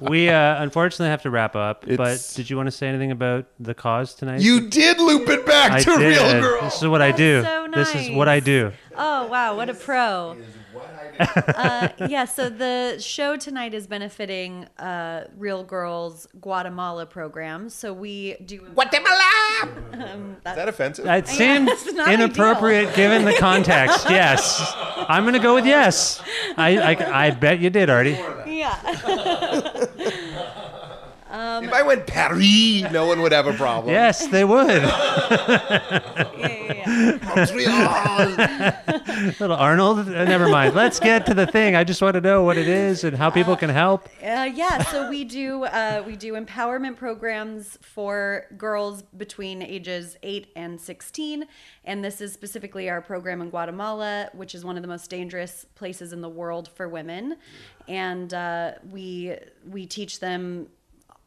we 0.00 0.28
uh, 0.28 0.62
unfortunately 0.62 1.08
have 1.10 1.22
to 1.22 1.30
wrap 1.30 1.56
up. 1.56 1.82
It's- 1.88 1.96
But 1.96 2.36
did 2.36 2.48
you 2.48 2.56
want 2.56 2.68
to 2.68 2.70
say 2.70 2.86
anything 2.86 3.10
about 3.10 3.46
the 3.58 3.74
cause 3.74 4.14
tonight? 4.14 4.40
You 4.40 4.68
did 4.68 4.98
loop 5.00 5.28
it 5.28 5.44
back 5.44 5.72
I 5.72 5.80
to 5.80 5.98
did. 5.98 6.16
real 6.16 6.40
girl. 6.40 6.62
This 6.62 6.80
is 6.80 6.86
what 6.88 7.02
I 7.02 7.10
do. 7.10 7.42
so 7.42 7.66
This 7.74 7.94
is 7.94 8.10
what 8.10 8.28
I 8.28 8.38
do. 8.38 8.70
Oh 8.96 9.26
wow, 9.26 9.56
what 9.56 9.68
a 9.68 9.74
pro! 9.74 10.36
Uh, 11.56 11.88
yeah, 12.08 12.24
so 12.24 12.48
the 12.48 12.98
show 13.00 13.36
tonight 13.36 13.74
is 13.74 13.86
benefiting 13.86 14.64
uh, 14.78 15.28
Real 15.36 15.64
Girls 15.64 16.26
Guatemala 16.40 17.06
program. 17.06 17.68
So 17.68 17.92
we 17.92 18.36
do 18.44 18.60
Guatemala. 18.60 19.68
Um, 19.92 20.36
Is 20.36 20.42
that 20.42 20.68
offensive? 20.68 21.06
It 21.06 21.28
seemed 21.28 21.68
it's 21.68 21.92
not 21.92 22.12
inappropriate 22.12 22.94
given 22.94 23.24
the 23.24 23.34
context. 23.34 24.06
Yes, 24.12 24.60
I'm 25.08 25.24
going 25.24 25.34
to 25.34 25.40
go 25.40 25.54
with 25.54 25.64
yes. 25.64 26.22
I, 26.56 26.76
I 26.76 27.26
I 27.26 27.30
bet 27.30 27.60
you 27.60 27.70
did, 27.70 27.88
Artie. 27.88 28.18
Yeah. 28.46 28.76
um, 31.58 31.64
if 31.64 31.72
I 31.72 31.82
went 31.82 32.06
Paris, 32.06 32.82
no 32.92 33.06
one 33.06 33.20
would 33.22 33.32
have 33.32 33.46
a 33.46 33.52
problem. 33.52 33.92
Yes, 33.92 34.26
they 34.28 34.44
would. 34.44 34.82
Little 39.40 39.56
Arnold. 39.56 40.08
Uh, 40.08 40.24
never 40.24 40.48
mind. 40.48 40.74
Let's 40.74 41.00
get 41.00 41.26
to 41.26 41.34
the 41.34 41.46
thing. 41.46 41.76
I 41.76 41.84
just 41.84 42.02
want 42.02 42.14
to 42.14 42.20
know 42.20 42.42
what 42.42 42.58
it 42.58 42.68
is 42.68 43.04
and 43.04 43.16
how 43.16 43.30
people 43.30 43.56
can 43.56 43.70
help. 43.70 44.08
Uh, 44.22 44.50
yeah, 44.52 44.82
so 44.84 45.08
we 45.08 45.24
do 45.24 45.64
uh, 45.64 46.02
we 46.06 46.16
do 46.16 46.34
empowerment 46.34 46.96
programs 46.96 47.78
for 47.82 48.46
girls 48.56 49.02
between 49.02 49.62
ages 49.62 50.16
eight 50.22 50.48
and 50.56 50.80
sixteen, 50.80 51.46
and 51.84 52.04
this 52.04 52.20
is 52.20 52.32
specifically 52.32 52.88
our 52.90 53.00
program 53.00 53.40
in 53.42 53.50
Guatemala, 53.50 54.30
which 54.32 54.54
is 54.54 54.64
one 54.64 54.76
of 54.76 54.82
the 54.82 54.88
most 54.88 55.08
dangerous 55.10 55.66
places 55.74 56.12
in 56.12 56.20
the 56.20 56.28
world 56.28 56.68
for 56.74 56.88
women, 56.88 57.36
and 57.88 58.34
uh, 58.34 58.72
we 58.90 59.36
we 59.68 59.86
teach 59.86 60.20
them 60.20 60.68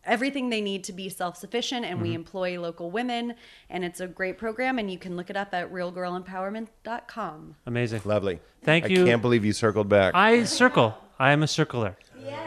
everything 0.06 0.50
they 0.50 0.62
need 0.62 0.84
to 0.86 0.94
be 0.94 1.10
self-sufficient 1.10 1.86
and 1.86 2.02
we 2.02 2.12
Mhm. 2.12 2.16
employ 2.16 2.60
local 2.60 2.92
women 2.92 3.36
and 3.70 3.84
it's 3.84 4.00
a 4.00 4.08
great 4.08 4.38
program 4.38 4.78
and 4.80 4.92
you 4.92 4.98
can 4.98 5.16
look 5.18 5.30
it 5.30 5.38
up 5.38 5.54
at 5.54 5.72
realgirlempowerment.com 5.72 7.56
Amazing. 7.66 8.02
Lovely. 8.06 8.40
Thank 8.64 8.86
I 8.86 8.88
you. 8.90 9.04
I 9.04 9.08
can't 9.08 9.22
believe 9.22 9.46
you 9.46 9.54
circled 9.54 9.90
back. 9.90 10.14
I 10.16 10.44
circle. 10.44 10.96
I 11.20 11.32
am 11.32 11.44
a 11.44 11.48
circler. 11.48 11.96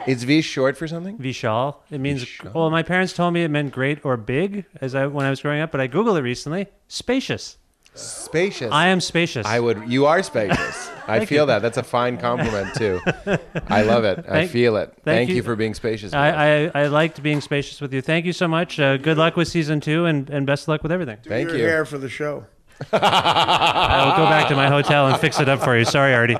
Is 0.06 0.24
V 0.24 0.40
short 0.40 0.76
for 0.76 0.88
something? 0.88 1.18
Vishal. 1.18 1.76
It 1.90 1.98
means 2.00 2.26
well. 2.54 2.70
My 2.70 2.82
parents 2.82 3.12
told 3.12 3.34
me 3.34 3.44
it 3.44 3.48
meant 3.48 3.72
great 3.72 4.04
or 4.04 4.16
big 4.16 4.64
as 4.80 4.94
I 4.94 5.06
when 5.06 5.24
I 5.26 5.30
was 5.30 5.40
growing 5.42 5.60
up, 5.60 5.70
but 5.70 5.80
I 5.80 5.86
googled 5.88 6.18
it 6.18 6.22
recently. 6.22 6.66
Spacious. 6.88 7.58
Spacious. 7.98 8.70
I 8.72 8.88
am 8.88 9.00
spacious. 9.00 9.46
I 9.46 9.58
would. 9.58 9.88
You 9.88 10.06
are 10.06 10.22
spacious. 10.22 10.90
I 11.08 11.24
feel 11.24 11.44
you. 11.44 11.46
that. 11.46 11.62
That's 11.62 11.78
a 11.78 11.82
fine 11.82 12.18
compliment 12.18 12.74
too. 12.74 13.00
I 13.68 13.82
love 13.82 14.04
it. 14.04 14.24
I 14.28 14.46
feel 14.46 14.76
it. 14.76 14.90
thank 15.02 15.04
Thank, 15.04 15.30
you. 15.30 15.36
you. 15.36 15.42
for 15.42 15.56
being 15.56 15.74
spacious. 15.74 16.12
I, 16.12 16.66
I, 16.66 16.70
I 16.82 16.86
liked 16.88 17.22
being 17.22 17.40
spacious 17.40 17.80
with 17.80 17.92
you. 17.94 18.02
Thank 18.02 18.26
you 18.26 18.32
so 18.32 18.46
much. 18.46 18.78
Uh, 18.78 18.98
good 18.98 19.16
luck 19.16 19.36
with 19.36 19.48
season 19.48 19.80
two 19.80 20.04
and, 20.04 20.28
and 20.28 20.46
best 20.46 20.64
of 20.64 20.68
luck 20.68 20.82
with 20.82 20.92
everything. 20.92 21.18
Do 21.22 21.30
your 21.30 21.56
hair 21.56 21.84
for 21.84 21.98
the 21.98 22.08
show. 22.08 22.44
I 22.92 24.04
will 24.04 24.16
go 24.24 24.30
back 24.30 24.48
to 24.48 24.56
my 24.56 24.68
hotel 24.68 25.08
and 25.08 25.18
fix 25.18 25.40
it 25.40 25.48
up 25.48 25.60
for 25.60 25.76
you. 25.76 25.84
Sorry, 25.84 26.14
Artie. 26.14 26.36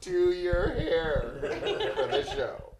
Do 0.00 0.30
your 0.32 0.68
hair 0.68 1.32
for 1.40 2.06
the 2.06 2.24
show. 2.34 2.74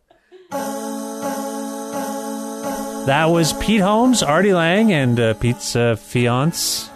That 3.07 3.27
was 3.27 3.53
Pete 3.55 3.81
Holmes, 3.81 4.23
Artie 4.23 4.55
Lange, 4.55 4.93
and 4.93 5.19
uh, 5.21 5.35
Pete's 5.35 5.75
uh, 5.77 5.97
fiance. 5.97 6.91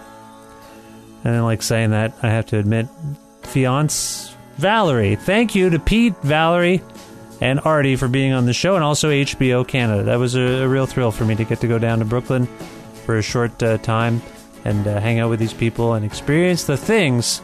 And 1.24 1.35
I 1.35 1.40
like 1.40 1.62
saying 1.62 1.90
that, 1.90 2.14
I 2.22 2.28
have 2.28 2.46
to 2.46 2.59
admit, 2.59 2.87
fiance 3.42 4.35
Valerie. 4.57 5.16
Thank 5.16 5.54
you 5.54 5.70
to 5.70 5.78
Pete, 5.78 6.14
Valerie, 6.22 6.83
and 7.40 7.61
Artie 7.61 7.96
for 7.96 8.09
being 8.09 8.33
on 8.33 8.46
the 8.46 8.52
show, 8.52 8.74
and 8.74 8.85
also 8.85 9.11
HBO 9.11 9.66
Canada. 9.66 10.04
That 10.04 10.18
was 10.18 10.35
a, 10.35 10.64
a 10.64 10.68
real 10.68 10.87
thrill 10.87 11.12
for 11.12 11.24
me 11.24 11.35
to 11.37 11.44
get 11.44 11.61
to 11.61 11.68
go 11.68 11.78
down 11.78 11.98
to 12.00 12.04
Brooklyn 12.04 12.46
for 13.04 13.16
a 13.16 13.22
short 13.22 13.62
uh, 13.62 13.78
time 13.78 14.22
and 14.64 14.87
uh, 14.87 15.00
hang 15.00 15.18
out 15.18 15.31
with 15.31 15.40
these 15.40 15.54
people 15.54 15.94
and 15.94 16.04
experience 16.04 16.64
the 16.64 16.76
things 16.76 17.40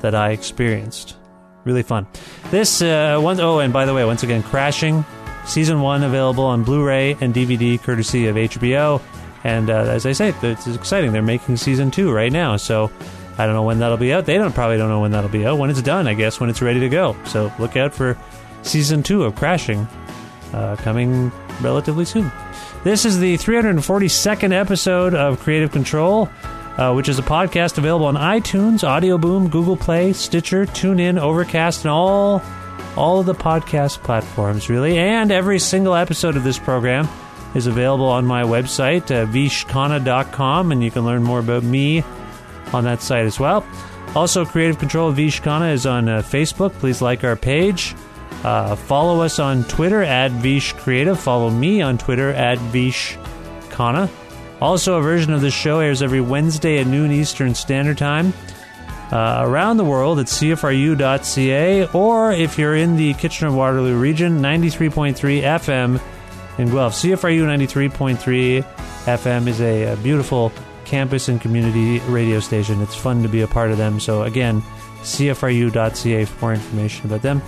that 0.00 0.14
I 0.14 0.30
experienced. 0.30 1.16
Really 1.64 1.82
fun. 1.82 2.06
This 2.50 2.82
uh, 2.82 3.18
one, 3.20 3.40
oh, 3.40 3.58
and 3.58 3.72
by 3.72 3.86
the 3.86 3.94
way, 3.94 4.04
once 4.04 4.22
again, 4.22 4.42
crashing 4.42 5.04
Season 5.46 5.80
one 5.80 6.02
available 6.02 6.44
on 6.44 6.64
Blu-ray 6.64 7.16
and 7.20 7.32
DVD, 7.32 7.80
courtesy 7.80 8.26
of 8.26 8.34
HBO. 8.34 9.00
And 9.44 9.70
uh, 9.70 9.74
as 9.74 10.04
I 10.04 10.10
say, 10.10 10.34
it's 10.42 10.66
exciting. 10.66 11.12
They're 11.12 11.22
making 11.22 11.56
season 11.56 11.92
two 11.92 12.10
right 12.10 12.32
now, 12.32 12.56
so 12.56 12.90
I 13.38 13.44
don't 13.44 13.54
know 13.54 13.62
when 13.62 13.78
that'll 13.80 13.96
be 13.98 14.12
out. 14.12 14.24
They 14.24 14.38
don't 14.38 14.54
probably 14.54 14.78
don't 14.78 14.88
know 14.88 15.00
when 15.00 15.10
that'll 15.10 15.30
be 15.30 15.46
out. 15.46 15.58
When 15.58 15.70
it's 15.70 15.82
done, 15.82 16.08
I 16.08 16.14
guess 16.14 16.40
when 16.40 16.48
it's 16.48 16.62
ready 16.62 16.80
to 16.80 16.88
go. 16.88 17.16
So 17.26 17.52
look 17.58 17.76
out 17.76 17.92
for 17.92 18.16
season 18.62 19.02
two 19.02 19.24
of 19.24 19.34
Crashing 19.34 19.86
uh, 20.52 20.76
coming 20.76 21.30
relatively 21.60 22.04
soon. 22.04 22.30
This 22.84 23.04
is 23.04 23.18
the 23.18 23.36
342nd 23.36 24.52
episode 24.52 25.14
of 25.14 25.40
Creative 25.40 25.70
Control, 25.70 26.28
uh, 26.78 26.92
which 26.92 27.08
is 27.08 27.18
a 27.18 27.22
podcast 27.22 27.78
available 27.78 28.06
on 28.06 28.14
iTunes, 28.14 28.84
Audio 28.84 29.18
Boom, 29.18 29.48
Google 29.48 29.76
Play, 29.76 30.12
Stitcher, 30.12 30.66
TuneIn, 30.66 31.20
Overcast, 31.20 31.84
and 31.84 31.90
all 31.90 32.42
all 32.96 33.20
of 33.20 33.26
the 33.26 33.34
podcast 33.34 34.02
platforms, 34.02 34.70
really. 34.70 34.96
And 34.96 35.30
every 35.30 35.58
single 35.58 35.94
episode 35.94 36.36
of 36.36 36.44
this 36.44 36.58
program 36.58 37.06
is 37.54 37.66
available 37.66 38.06
on 38.06 38.24
my 38.24 38.42
website, 38.42 39.10
uh, 39.10 39.26
vishkhanna.com, 39.26 40.72
and 40.72 40.82
you 40.82 40.90
can 40.90 41.04
learn 41.04 41.22
more 41.22 41.40
about 41.40 41.62
me 41.62 42.02
on 42.76 42.84
that 42.84 43.02
site 43.02 43.26
as 43.26 43.40
well. 43.40 43.66
Also, 44.14 44.44
Creative 44.46 44.78
Control 44.78 45.08
of 45.10 45.16
Vish 45.16 45.40
is 45.44 45.86
on 45.86 46.08
uh, 46.08 46.22
Facebook. 46.22 46.72
Please 46.74 47.02
like 47.02 47.24
our 47.24 47.36
page. 47.36 47.94
Uh, 48.44 48.76
follow 48.76 49.20
us 49.20 49.38
on 49.38 49.64
Twitter 49.64 50.02
at 50.02 50.30
Vish 50.30 50.72
Creative. 50.74 51.18
Follow 51.18 51.50
me 51.50 51.82
on 51.82 51.98
Twitter 51.98 52.30
at 52.30 52.58
Vish 52.58 53.16
Khanna. 53.68 54.08
Also, 54.60 54.96
a 54.96 55.02
version 55.02 55.32
of 55.32 55.42
the 55.42 55.50
show 55.50 55.80
airs 55.80 56.00
every 56.00 56.20
Wednesday 56.20 56.78
at 56.78 56.86
noon 56.86 57.12
Eastern 57.12 57.54
Standard 57.54 57.98
Time. 57.98 58.32
Uh, 59.12 59.42
around 59.44 59.76
the 59.76 59.84
world 59.84 60.18
at 60.18 60.26
cfru.ca, 60.26 61.86
or 61.92 62.32
if 62.32 62.58
you're 62.58 62.74
in 62.74 62.96
the 62.96 63.14
Kitchener 63.14 63.52
Waterloo 63.52 63.96
region, 63.96 64.40
93.3 64.40 65.42
FM 65.42 66.00
in 66.58 66.68
Guelph. 66.70 66.94
CFRU 66.94 67.42
93.3 67.42 68.64
FM 69.04 69.46
is 69.46 69.60
a, 69.60 69.92
a 69.92 69.96
beautiful 69.98 70.50
campus 70.86 71.28
and 71.28 71.40
community 71.40 71.98
radio 72.10 72.40
station. 72.40 72.80
It's 72.80 72.94
fun 72.94 73.22
to 73.22 73.28
be 73.28 73.42
a 73.42 73.46
part 73.46 73.70
of 73.70 73.78
them. 73.78 74.00
So, 74.00 74.22
again, 74.22 74.62
cfru.ca 75.02 76.24
for 76.24 76.40
more 76.40 76.54
information 76.54 77.06
about 77.06 77.22
them. 77.22 77.42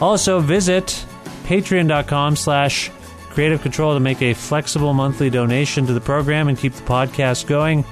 Also, 0.00 0.40
visit 0.40 1.06
patreon.com 1.44 2.36
slash 2.36 2.90
creative 3.30 3.62
control 3.62 3.94
to 3.94 4.00
make 4.00 4.22
a 4.22 4.34
flexible 4.34 4.92
monthly 4.92 5.30
donation 5.30 5.86
to 5.86 5.92
the 5.92 6.00
program 6.00 6.48
and 6.48 6.58
keep 6.58 6.72
the 6.72 6.84
podcast 6.84 7.46
going. 7.46 7.84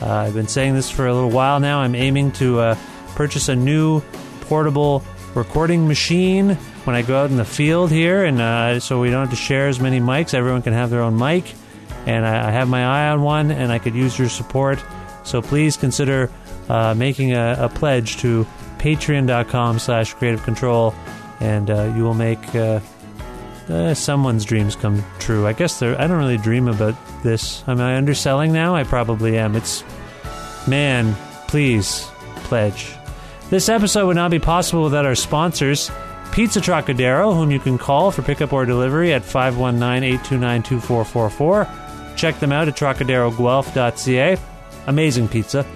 Uh, 0.00 0.14
I've 0.26 0.34
been 0.34 0.48
saying 0.48 0.74
this 0.74 0.90
for 0.90 1.06
a 1.06 1.14
little 1.14 1.30
while 1.30 1.60
now. 1.60 1.80
I'm 1.80 1.94
aiming 1.94 2.32
to 2.32 2.58
uh, 2.60 2.76
purchase 3.14 3.48
a 3.48 3.56
new 3.56 4.00
portable 4.42 5.02
recording 5.34 5.88
machine 5.88 6.50
when 6.84 6.96
I 6.96 7.02
go 7.02 7.22
out 7.22 7.30
in 7.30 7.36
the 7.36 7.44
field 7.44 7.90
here, 7.90 8.24
and 8.24 8.40
uh, 8.40 8.80
so 8.80 9.00
we 9.00 9.10
don't 9.10 9.20
have 9.20 9.30
to 9.30 9.36
share 9.36 9.68
as 9.68 9.80
many 9.80 10.00
mics. 10.00 10.34
Everyone 10.34 10.62
can 10.62 10.72
have 10.72 10.90
their 10.90 11.00
own 11.00 11.16
mic, 11.16 11.54
and 12.06 12.26
I, 12.26 12.48
I 12.48 12.50
have 12.50 12.68
my 12.68 12.84
eye 12.84 13.10
on 13.10 13.22
one, 13.22 13.50
and 13.50 13.72
I 13.72 13.78
could 13.78 13.94
use 13.94 14.18
your 14.18 14.28
support. 14.28 14.82
So 15.24 15.40
please 15.40 15.76
consider 15.76 16.30
uh, 16.68 16.94
making 16.94 17.32
a, 17.32 17.56
a, 17.60 17.68
pledge 17.68 18.16
to 18.18 18.46
patreon.com 18.78 19.78
slash 19.78 20.14
creative 20.14 20.42
control, 20.42 20.94
and 21.40 21.70
uh, 21.70 21.92
you 21.96 22.02
will 22.02 22.14
make 22.14 22.54
uh, 22.54 22.80
uh, 23.68 23.94
someone's 23.94 24.44
dreams 24.44 24.76
come 24.76 25.04
true. 25.18 25.46
I 25.46 25.52
guess 25.52 25.82
I 25.82 26.06
don't 26.06 26.18
really 26.18 26.38
dream 26.38 26.68
about 26.68 26.94
this. 27.22 27.62
Am 27.68 27.80
I 27.80 27.96
underselling 27.96 28.52
now? 28.52 28.74
I 28.74 28.84
probably 28.84 29.38
am. 29.38 29.54
It's, 29.54 29.84
man, 30.66 31.14
please 31.48 32.08
pledge. 32.36 32.92
This 33.50 33.68
episode 33.68 34.06
would 34.06 34.16
not 34.16 34.30
be 34.30 34.38
possible 34.38 34.82
without 34.82 35.04
our 35.04 35.14
sponsors. 35.14 35.90
Pizza 36.32 36.60
Trocadero, 36.60 37.34
whom 37.34 37.50
you 37.50 37.60
can 37.60 37.76
call 37.76 38.10
for 38.10 38.22
pickup 38.22 38.54
or 38.54 38.64
delivery 38.64 39.12
at 39.12 39.22
519 39.22 40.02
829 40.02 40.62
2444. 40.62 41.68
Check 42.22 42.38
them 42.38 42.52
out 42.52 42.68
at 42.68 42.76
trocaderoguelph.ca. 42.76 44.36
Amazing 44.86 45.26
pizza. 45.26 45.66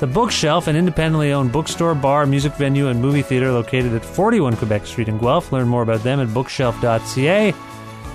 The 0.00 0.08
Bookshelf, 0.08 0.66
an 0.66 0.74
independently 0.74 1.30
owned 1.30 1.52
bookstore, 1.52 1.94
bar, 1.94 2.26
music 2.26 2.54
venue, 2.54 2.88
and 2.88 3.00
movie 3.00 3.22
theater 3.22 3.52
located 3.52 3.94
at 3.94 4.04
41 4.04 4.56
Quebec 4.56 4.84
Street 4.84 5.06
in 5.06 5.18
Guelph. 5.18 5.52
Learn 5.52 5.68
more 5.68 5.82
about 5.82 6.02
them 6.02 6.18
at 6.18 6.34
bookshelf.ca. 6.34 7.54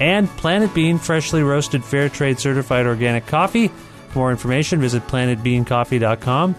And 0.02 0.28
Planet 0.32 0.74
Bean, 0.74 0.98
freshly 0.98 1.44
roasted, 1.44 1.82
fair 1.82 2.10
trade 2.10 2.40
certified 2.40 2.88
organic 2.88 3.26
coffee. 3.26 3.70
For 4.10 4.20
more 4.20 4.32
information, 4.32 4.82
visit 4.82 5.08
planetbeancoffee.com. 5.08 6.56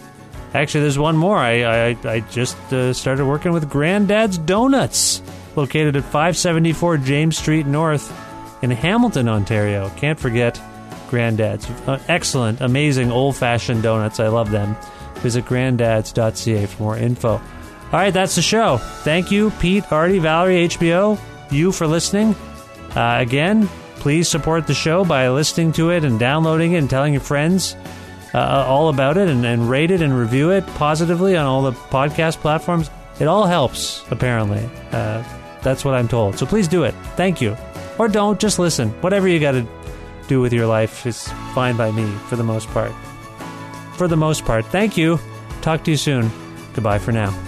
Actually, 0.55 0.81
there's 0.81 0.99
one 0.99 1.19
more. 1.19 1.37
I, 1.37 1.91
I, 1.91 1.97
I 2.05 2.21
just 2.21 2.57
uh, 2.73 2.95
started 2.95 3.27
working 3.27 3.53
with 3.53 3.69
Granddad's 3.69 4.39
Donuts, 4.39 5.21
located 5.57 5.95
at 5.95 6.05
574 6.05 6.97
James 6.97 7.37
Street 7.37 7.67
North 7.67 8.11
in 8.63 8.71
Hamilton, 8.71 9.29
Ontario. 9.29 9.91
Can't 9.91 10.19
forget 10.19 10.59
Granddad's. 11.09 11.69
Uh, 11.87 12.01
excellent, 12.09 12.61
amazing 12.61 13.11
old 13.11 13.37
fashioned 13.37 13.83
donuts. 13.83 14.21
I 14.21 14.29
love 14.29 14.51
them. 14.51 14.77
Visit 15.17 15.45
granddads.ca 15.45 16.67
for 16.67 16.83
more 16.83 16.97
info. 16.97 17.33
All 17.33 17.41
right, 17.93 18.13
that's 18.13 18.35
the 18.35 18.43
show. 18.43 18.77
Thank 18.77 19.31
you, 19.31 19.51
Pete, 19.59 19.91
Artie, 19.91 20.19
Valerie, 20.19 20.69
HBO, 20.69 21.19
you 21.51 21.73
for 21.73 21.87
listening. 21.87 22.35
Uh, 22.95 23.17
again, 23.21 23.67
please 23.97 24.29
support 24.29 24.67
the 24.67 24.75
show 24.75 25.05
by 25.05 25.29
listening 25.31 25.73
to 25.73 25.91
it 25.91 26.05
and 26.05 26.19
downloading 26.19 26.73
it 26.73 26.79
and 26.79 26.91
telling 26.91 27.15
your 27.15 27.23
friends 27.23 27.77
uh, 28.35 28.65
all 28.69 28.91
about 28.91 29.17
it 29.17 29.29
and, 29.29 29.45
and 29.45 29.69
rate 29.69 29.91
it 29.91 30.03
and 30.03 30.17
review 30.17 30.51
it 30.51 30.67
positively 30.75 31.37
on 31.37 31.47
all 31.47 31.63
the 31.63 31.73
podcast 31.73 32.37
platforms. 32.39 32.91
It 33.21 33.27
all 33.27 33.47
helps, 33.47 34.05
apparently. 34.11 34.69
Uh, 34.93 35.25
that's 35.63 35.85
what 35.85 35.95
I'm 35.95 36.09
told. 36.09 36.39
So 36.39 36.47
please 36.47 36.69
do 36.69 36.85
it. 36.85 36.95
Thank 37.17 37.41
you. 37.41 37.57
Or 37.99 38.07
don't, 38.07 38.39
just 38.39 38.59
listen. 38.59 38.91
Whatever 39.01 39.29
you 39.29 39.41
got 39.41 39.53
to 39.53 39.67
do 40.29 40.41
with 40.41 40.53
your 40.53 40.67
life 40.67 41.07
is 41.07 41.29
fine 41.55 41.77
by 41.77 41.91
me 41.91 42.09
for 42.29 42.37
the 42.37 42.45
most 42.45 42.69
part 42.69 42.93
for 43.99 44.09
the 44.09 44.17
most 44.17 44.45
part. 44.45 44.65
Thank 44.65 44.97
you. 44.97 45.19
Talk 45.61 45.85
to 45.85 45.91
you 45.91 45.97
soon. 45.97 46.31
Goodbye 46.73 46.99
for 46.99 47.13
now. 47.13 47.48